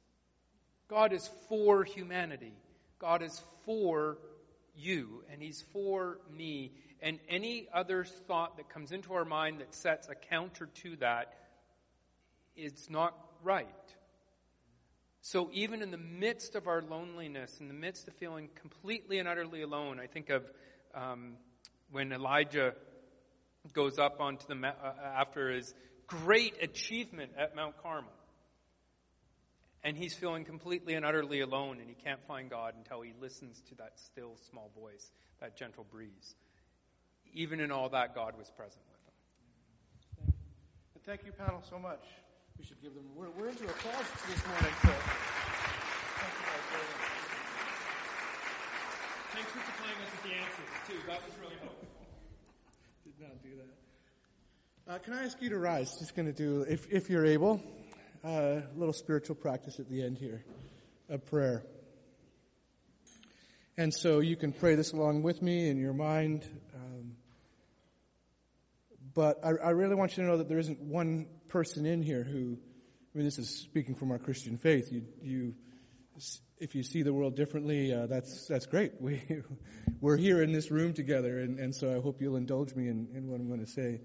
God 0.89 1.13
is 1.13 1.29
for 1.49 1.85
humanity. 1.85 2.53
God 2.99 3.23
is 3.23 3.41
for 3.65 4.19
you, 4.77 5.23
and 5.33 5.43
He's 5.43 5.65
for 5.73 6.19
me. 6.31 6.73
And 7.01 7.19
any 7.29 7.69
other 7.73 8.05
thought 8.05 8.57
that 8.57 8.69
comes 8.69 8.93
into 8.93 9.15
our 9.15 9.25
mind 9.25 9.61
that 9.61 9.75
sets 9.75 10.09
a 10.09 10.15
counter 10.15 10.69
to 10.83 10.97
that 10.97 11.35
is 12.57 12.89
not 12.91 13.15
right. 13.43 13.67
So, 15.21 15.51
even 15.53 15.83
in 15.83 15.91
the 15.93 15.99
midst 15.99 16.57
of 16.57 16.67
our 16.67 16.83
loneliness, 16.83 17.59
in 17.61 17.69
the 17.69 17.75
midst 17.75 18.09
of 18.09 18.15
feeling 18.15 18.49
completely 18.61 19.19
and 19.19 19.29
utterly 19.29 19.63
alone, 19.63 20.01
I 20.01 20.07
think 20.07 20.31
of 20.31 20.43
um, 20.95 21.35
when 21.93 22.13
Elijah 22.13 22.75
goes 23.73 23.99
up 23.99 24.21
onto 24.21 24.47
the 24.49 24.67
uh, 24.67 24.93
after 25.17 25.51
his 25.53 25.73
great 26.09 26.61
achievement 26.61 27.33
at 27.39 27.55
Mount 27.55 27.81
Carmel, 27.83 28.11
and 29.85 29.97
he's 29.97 30.15
feeling 30.15 30.45
completely 30.45 30.95
and 30.95 31.07
utterly 31.07 31.41
alone, 31.41 31.79
and 31.79 31.89
he 31.89 31.95
can't 31.95 32.25
find 32.27 32.51
God 32.51 32.75
until 32.77 33.01
he 33.01 33.13
listens 33.21 33.63
to 33.69 33.77
that 33.77 33.93
still 34.01 34.37
small 34.51 34.73
voice, 34.77 35.11
that 35.41 35.57
gentle 35.57 35.87
breeze. 35.91 36.35
Even 37.33 37.61
in 37.61 37.71
all 37.71 37.89
that, 37.91 38.15
God 38.15 38.37
was 38.37 38.51
present 38.51 38.83
with 38.91 40.27
him. 40.27 40.35
Thank 41.05 41.25
you, 41.25 41.33
panel, 41.33 41.63
so 41.69 41.79
much. 41.79 42.03
We 42.59 42.65
should 42.65 42.81
give 42.83 42.95
them. 42.95 43.05
We're, 43.17 43.31
we're 43.31 43.49
into 43.49 43.65
applause 43.65 44.07
this 44.29 44.47
morning. 44.47 44.75
So. 44.83 44.93
Thank 46.19 46.33
you 46.39 46.45
guys 46.47 46.65
very 46.71 46.87
much. 46.93 47.13
Thanks 49.33 49.51
for 49.51 49.61
supplying 49.65 49.99
us 50.05 50.11
with 50.13 50.23
the 50.23 50.35
answers, 50.37 50.71
too. 50.87 50.99
That 51.09 51.21
was 51.25 51.35
really 51.41 51.57
helpful. 51.61 51.89
Did 53.05 53.15
not 53.21 53.43
do 53.43 53.49
that. 53.57 54.93
Uh, 54.93 54.99
can 54.99 55.15
I 55.15 55.25
ask 55.25 55.41
you 55.41 55.51
to 55.51 55.59
rise? 55.59 55.97
Just 55.99 56.15
going 56.15 56.27
to 56.27 56.33
do, 56.33 56.67
if, 56.69 56.87
if 56.93 57.09
you're 57.09 57.25
able, 57.25 57.63
uh, 58.25 58.29
a 58.29 58.63
little 58.77 58.93
spiritual 58.93 59.37
practice 59.37 59.81
at 59.81 59.89
the 59.89 60.03
end 60.03 60.19
here, 60.19 60.45
a 61.09 61.19
prayer. 61.19 61.63
And 63.79 63.95
so 63.95 64.21
you 64.21 64.37
can 64.37 64.53
pray 64.53 64.75
this 64.75 64.93
along 64.93 65.23
with 65.23 65.41
me 65.41 65.69
in 65.69 65.79
your 65.79 65.95
mind. 65.95 66.45
Um, 66.75 67.13
but 69.15 69.45
I, 69.45 69.51
I 69.51 69.71
really 69.71 69.95
want 69.95 70.17
you 70.17 70.23
to 70.25 70.29
know 70.29 70.39
that 70.39 70.49
there 70.49 70.59
isn't 70.59 70.81
one 70.81 71.27
person 71.49 71.87
in 71.87 72.03
here 72.03 72.25
who, 72.25 72.59
I 73.15 73.19
mean, 73.19 73.25
this 73.25 73.39
is 73.39 73.49
speaking 73.49 73.95
from 73.95 74.11
our 74.11 74.19
Christian 74.19 74.59
faith. 74.59 74.91
You, 74.91 75.03
you, 75.23 75.55
if 76.59 76.75
you 76.75 76.83
see 76.83 77.03
the 77.03 77.13
world 77.13 77.37
differently, 77.37 77.93
uh, 77.93 78.07
that's 78.07 78.47
that's 78.47 78.67
great. 78.67 78.93
We 79.01 79.23
we're 80.01 80.17
here 80.17 80.43
in 80.43 80.53
this 80.53 80.71
room 80.71 80.95
together, 80.95 81.41
and, 81.41 81.59
and 81.59 81.75
so 81.75 81.95
I 81.95 82.01
hope 82.01 82.21
you'll 82.21 82.37
indulge 82.37 82.75
me 82.75 82.89
in, 82.89 83.09
in 83.15 83.29
what 83.29 83.41
I'm 83.41 83.49
going 83.49 83.65
to 83.65 83.71
say. 83.71 84.01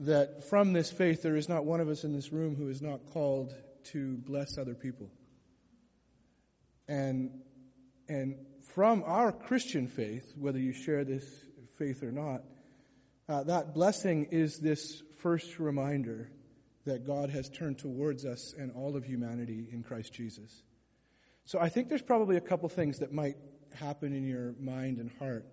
That 0.00 0.48
from 0.48 0.72
this 0.72 0.90
faith, 0.90 1.22
there 1.22 1.36
is 1.36 1.48
not 1.48 1.66
one 1.66 1.80
of 1.80 1.88
us 1.88 2.04
in 2.04 2.14
this 2.14 2.32
room 2.32 2.56
who 2.56 2.68
is 2.68 2.80
not 2.80 3.00
called 3.12 3.54
to 3.92 4.16
bless 4.16 4.56
other 4.56 4.74
people. 4.74 5.10
And 6.88 7.30
and 8.08 8.36
from 8.74 9.02
our 9.04 9.30
Christian 9.30 9.86
faith, 9.88 10.32
whether 10.36 10.58
you 10.58 10.72
share 10.72 11.04
this 11.04 11.24
faith 11.76 12.02
or 12.02 12.10
not, 12.10 12.42
uh, 13.30 13.44
that 13.44 13.74
blessing 13.74 14.26
is 14.32 14.58
this 14.58 15.00
first 15.18 15.60
reminder 15.60 16.28
that 16.84 17.06
God 17.06 17.30
has 17.30 17.48
turned 17.48 17.78
towards 17.78 18.24
us 18.24 18.54
and 18.58 18.72
all 18.74 18.96
of 18.96 19.04
humanity 19.04 19.68
in 19.70 19.84
Christ 19.84 20.12
Jesus. 20.12 20.50
So 21.44 21.60
I 21.60 21.68
think 21.68 21.88
there's 21.88 22.02
probably 22.02 22.36
a 22.36 22.40
couple 22.40 22.68
things 22.68 22.98
that 22.98 23.12
might 23.12 23.36
happen 23.74 24.14
in 24.14 24.26
your 24.26 24.54
mind 24.58 24.98
and 24.98 25.12
heart. 25.20 25.46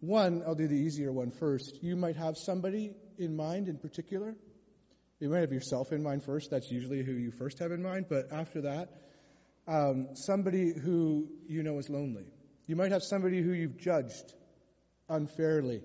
One, 0.00 0.42
I'll 0.44 0.56
do 0.56 0.66
the 0.66 0.74
easier 0.74 1.12
one 1.12 1.30
first. 1.30 1.78
You 1.82 1.94
might 1.94 2.16
have 2.16 2.36
somebody 2.36 2.90
in 3.16 3.36
mind 3.36 3.68
in 3.68 3.78
particular. 3.78 4.34
You 5.20 5.28
might 5.28 5.40
have 5.40 5.52
yourself 5.52 5.92
in 5.92 6.02
mind 6.02 6.24
first. 6.24 6.50
That's 6.50 6.68
usually 6.68 7.04
who 7.04 7.12
you 7.12 7.30
first 7.30 7.60
have 7.60 7.70
in 7.70 7.80
mind. 7.80 8.06
But 8.08 8.32
after 8.32 8.62
that, 8.62 8.88
um, 9.68 10.08
somebody 10.14 10.72
who 10.72 11.28
you 11.46 11.62
know 11.62 11.78
is 11.78 11.88
lonely. 11.88 12.26
You 12.66 12.74
might 12.74 12.90
have 12.90 13.04
somebody 13.04 13.40
who 13.40 13.52
you've 13.52 13.78
judged 13.78 14.34
unfairly 15.08 15.82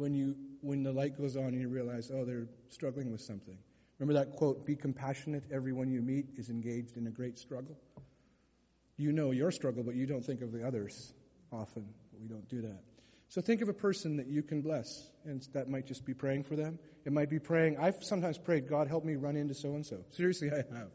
when 0.00 0.14
you 0.14 0.34
when 0.62 0.82
the 0.82 0.92
light 0.92 1.16
goes 1.16 1.36
on 1.36 1.44
and 1.44 1.60
you 1.60 1.68
realize, 1.68 2.10
oh, 2.12 2.24
they're 2.24 2.48
struggling 2.68 3.10
with 3.12 3.20
something. 3.20 3.56
Remember 3.98 4.18
that 4.24 4.36
quote, 4.36 4.64
be 4.66 4.74
compassionate, 4.74 5.44
everyone 5.52 5.90
you 5.90 6.00
meet 6.00 6.26
is 6.36 6.48
engaged 6.48 6.96
in 6.96 7.06
a 7.06 7.10
great 7.10 7.38
struggle? 7.38 7.76
You 8.96 9.12
know 9.12 9.30
your 9.30 9.50
struggle, 9.50 9.82
but 9.82 9.94
you 9.94 10.06
don't 10.06 10.24
think 10.24 10.40
of 10.40 10.52
the 10.52 10.66
others 10.66 11.12
often. 11.52 11.86
We 12.20 12.28
don't 12.28 12.48
do 12.48 12.62
that. 12.62 12.80
So 13.28 13.40
think 13.40 13.62
of 13.62 13.68
a 13.68 13.74
person 13.74 14.16
that 14.16 14.26
you 14.26 14.42
can 14.42 14.60
bless, 14.62 15.08
and 15.24 15.46
that 15.52 15.68
might 15.68 15.86
just 15.86 16.04
be 16.04 16.14
praying 16.14 16.44
for 16.44 16.56
them. 16.56 16.78
It 17.04 17.12
might 17.12 17.30
be 17.30 17.38
praying. 17.38 17.78
I've 17.78 18.02
sometimes 18.02 18.38
prayed, 18.38 18.68
God, 18.68 18.88
help 18.88 19.04
me 19.04 19.14
run 19.14 19.36
into 19.36 19.54
so 19.54 19.74
and 19.74 19.86
so. 19.86 19.98
Seriously, 20.10 20.50
I 20.50 20.56
have. 20.76 20.90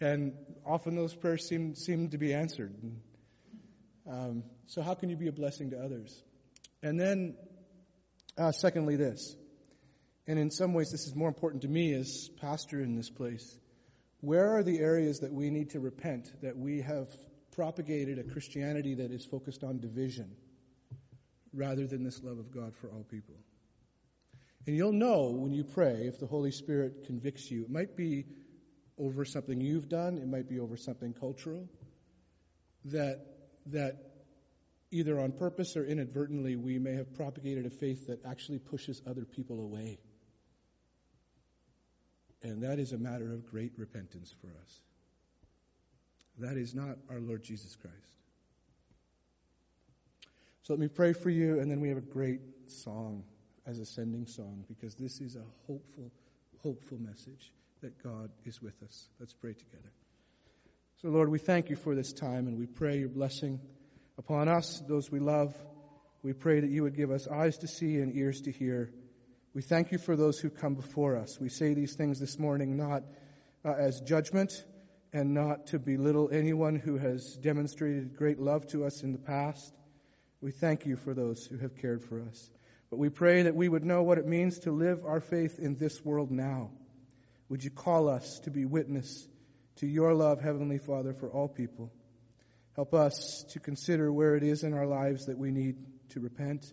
And 0.00 0.32
often 0.64 0.94
those 0.94 1.14
prayers 1.14 1.48
seem, 1.48 1.74
seem 1.74 2.10
to 2.10 2.18
be 2.18 2.32
answered. 2.32 2.74
Um, 4.08 4.44
so, 4.66 4.80
how 4.80 4.94
can 4.94 5.10
you 5.10 5.16
be 5.16 5.26
a 5.28 5.32
blessing 5.32 5.70
to 5.70 5.78
others? 5.78 6.22
And 6.82 6.98
then, 6.98 7.34
uh, 8.40 8.52
secondly, 8.52 8.96
this. 8.96 9.36
And 10.26 10.38
in 10.38 10.50
some 10.50 10.72
ways, 10.72 10.90
this 10.90 11.06
is 11.06 11.14
more 11.14 11.28
important 11.28 11.62
to 11.62 11.68
me 11.68 11.92
as 11.92 12.30
pastor 12.40 12.80
in 12.80 12.96
this 12.96 13.10
place. 13.10 13.58
Where 14.20 14.56
are 14.56 14.62
the 14.62 14.78
areas 14.78 15.20
that 15.20 15.32
we 15.32 15.50
need 15.50 15.70
to 15.70 15.80
repent, 15.80 16.30
that 16.42 16.56
we 16.56 16.80
have 16.80 17.08
propagated 17.54 18.18
a 18.18 18.24
Christianity 18.24 18.94
that 18.94 19.10
is 19.10 19.26
focused 19.26 19.62
on 19.62 19.80
division 19.80 20.34
rather 21.52 21.86
than 21.86 22.02
this 22.02 22.22
love 22.22 22.38
of 22.38 22.50
God 22.50 22.74
for 22.80 22.88
all 22.88 23.04
people? 23.10 23.34
And 24.66 24.74
you'll 24.74 24.92
know 24.92 25.30
when 25.30 25.52
you 25.52 25.64
pray 25.64 26.06
if 26.06 26.18
the 26.18 26.26
Holy 26.26 26.52
Spirit 26.52 27.04
convicts 27.06 27.50
you. 27.50 27.64
It 27.64 27.70
might 27.70 27.96
be 27.96 28.24
over 28.98 29.24
something 29.24 29.60
you've 29.60 29.88
done, 29.88 30.16
it 30.18 30.28
might 30.28 30.48
be 30.48 30.60
over 30.60 30.76
something 30.76 31.12
cultural, 31.12 31.68
that, 32.86 33.18
that 33.66 34.09
either 34.90 35.20
on 35.20 35.32
purpose 35.32 35.76
or 35.76 35.84
inadvertently 35.84 36.56
we 36.56 36.78
may 36.78 36.94
have 36.94 37.14
propagated 37.14 37.66
a 37.66 37.70
faith 37.70 38.08
that 38.08 38.24
actually 38.24 38.58
pushes 38.58 39.00
other 39.06 39.24
people 39.24 39.60
away. 39.60 39.98
And 42.42 42.62
that 42.62 42.78
is 42.78 42.92
a 42.92 42.98
matter 42.98 43.32
of 43.32 43.46
great 43.46 43.72
repentance 43.76 44.34
for 44.40 44.48
us. 44.48 44.80
That 46.38 46.56
is 46.56 46.74
not 46.74 46.96
our 47.10 47.20
Lord 47.20 47.42
Jesus 47.42 47.76
Christ. 47.76 47.96
So 50.62 50.72
let 50.72 50.80
me 50.80 50.88
pray 50.88 51.12
for 51.12 51.30
you, 51.30 51.60
and 51.60 51.70
then 51.70 51.80
we 51.80 51.88
have 51.88 51.98
a 51.98 52.02
great 52.02 52.40
song 52.66 53.24
as 53.66 53.78
a 53.78 53.86
sending 53.86 54.26
song 54.26 54.64
because 54.68 54.94
this 54.94 55.20
is 55.20 55.36
a 55.36 55.44
hopeful, 55.66 56.10
hopeful 56.62 56.98
message 56.98 57.52
that 57.82 58.02
God 58.02 58.30
is 58.44 58.60
with 58.62 58.82
us. 58.82 59.08
Let's 59.18 59.34
pray 59.34 59.52
together. 59.52 59.92
So, 61.02 61.08
Lord, 61.08 61.30
we 61.30 61.38
thank 61.38 61.70
you 61.70 61.76
for 61.76 61.94
this 61.94 62.12
time 62.12 62.46
and 62.46 62.58
we 62.58 62.66
pray 62.66 62.98
your 62.98 63.08
blessing 63.08 63.60
upon 64.20 64.48
us, 64.48 64.82
those 64.86 65.10
we 65.10 65.18
love. 65.18 65.54
We 66.22 66.34
pray 66.34 66.60
that 66.60 66.68
you 66.68 66.82
would 66.82 66.94
give 66.94 67.10
us 67.10 67.26
eyes 67.26 67.56
to 67.58 67.66
see 67.66 67.96
and 67.96 68.14
ears 68.14 68.42
to 68.42 68.52
hear. 68.52 68.92
We 69.54 69.62
thank 69.62 69.92
you 69.92 69.98
for 69.98 70.14
those 70.14 70.38
who 70.38 70.50
come 70.50 70.74
before 70.74 71.16
us. 71.16 71.40
We 71.40 71.48
say 71.48 71.72
these 71.72 71.94
things 71.94 72.20
this 72.20 72.38
morning 72.38 72.76
not 72.76 73.02
uh, 73.64 73.72
as 73.72 74.02
judgment 74.02 74.62
and 75.14 75.32
not 75.32 75.68
to 75.68 75.78
belittle 75.78 76.28
anyone 76.30 76.76
who 76.76 76.98
has 76.98 77.34
demonstrated 77.38 78.14
great 78.14 78.38
love 78.38 78.66
to 78.68 78.84
us 78.84 79.02
in 79.02 79.12
the 79.12 79.18
past. 79.18 79.72
We 80.42 80.50
thank 80.50 80.84
you 80.84 80.96
for 80.96 81.14
those 81.14 81.46
who 81.46 81.56
have 81.56 81.76
cared 81.76 82.04
for 82.04 82.20
us. 82.20 82.50
But 82.90 82.98
we 82.98 83.08
pray 83.08 83.44
that 83.44 83.56
we 83.56 83.70
would 83.70 83.84
know 83.84 84.02
what 84.02 84.18
it 84.18 84.26
means 84.26 84.58
to 84.60 84.70
live 84.70 85.06
our 85.06 85.20
faith 85.20 85.58
in 85.58 85.76
this 85.76 86.04
world 86.04 86.30
now. 86.30 86.72
Would 87.48 87.64
you 87.64 87.70
call 87.70 88.10
us 88.10 88.38
to 88.40 88.50
be 88.50 88.66
witness 88.66 89.26
to 89.76 89.86
your 89.86 90.12
love, 90.12 90.42
Heavenly 90.42 90.78
Father, 90.78 91.14
for 91.14 91.30
all 91.30 91.48
people? 91.48 91.90
Help 92.80 92.94
us 92.94 93.44
to 93.50 93.60
consider 93.60 94.10
where 94.10 94.36
it 94.36 94.42
is 94.42 94.64
in 94.64 94.72
our 94.72 94.86
lives 94.86 95.26
that 95.26 95.36
we 95.36 95.50
need 95.50 95.76
to 96.08 96.18
repent, 96.18 96.64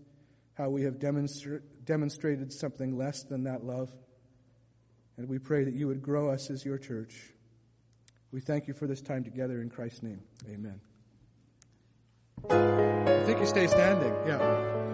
how 0.53 0.69
we 0.69 0.83
have 0.83 0.99
demonstra- 0.99 1.59
demonstrated 1.83 2.53
something 2.53 2.97
less 2.97 3.23
than 3.23 3.43
that 3.43 3.65
love. 3.65 3.91
And 5.17 5.27
we 5.27 5.37
pray 5.37 5.65
that 5.65 5.73
you 5.73 5.87
would 5.87 6.01
grow 6.01 6.29
us 6.29 6.49
as 6.49 6.63
your 6.63 6.77
church. 6.77 7.13
We 8.31 8.39
thank 8.39 8.69
you 8.69 8.73
for 8.73 8.87
this 8.87 9.01
time 9.01 9.25
together 9.25 9.61
in 9.61 9.69
Christ's 9.69 10.01
name. 10.01 10.21
Amen. 10.49 10.79
I 12.49 13.23
think 13.25 13.41
you 13.41 13.45
stay 13.45 13.67
standing. 13.67 14.13
Yeah. 14.25 14.86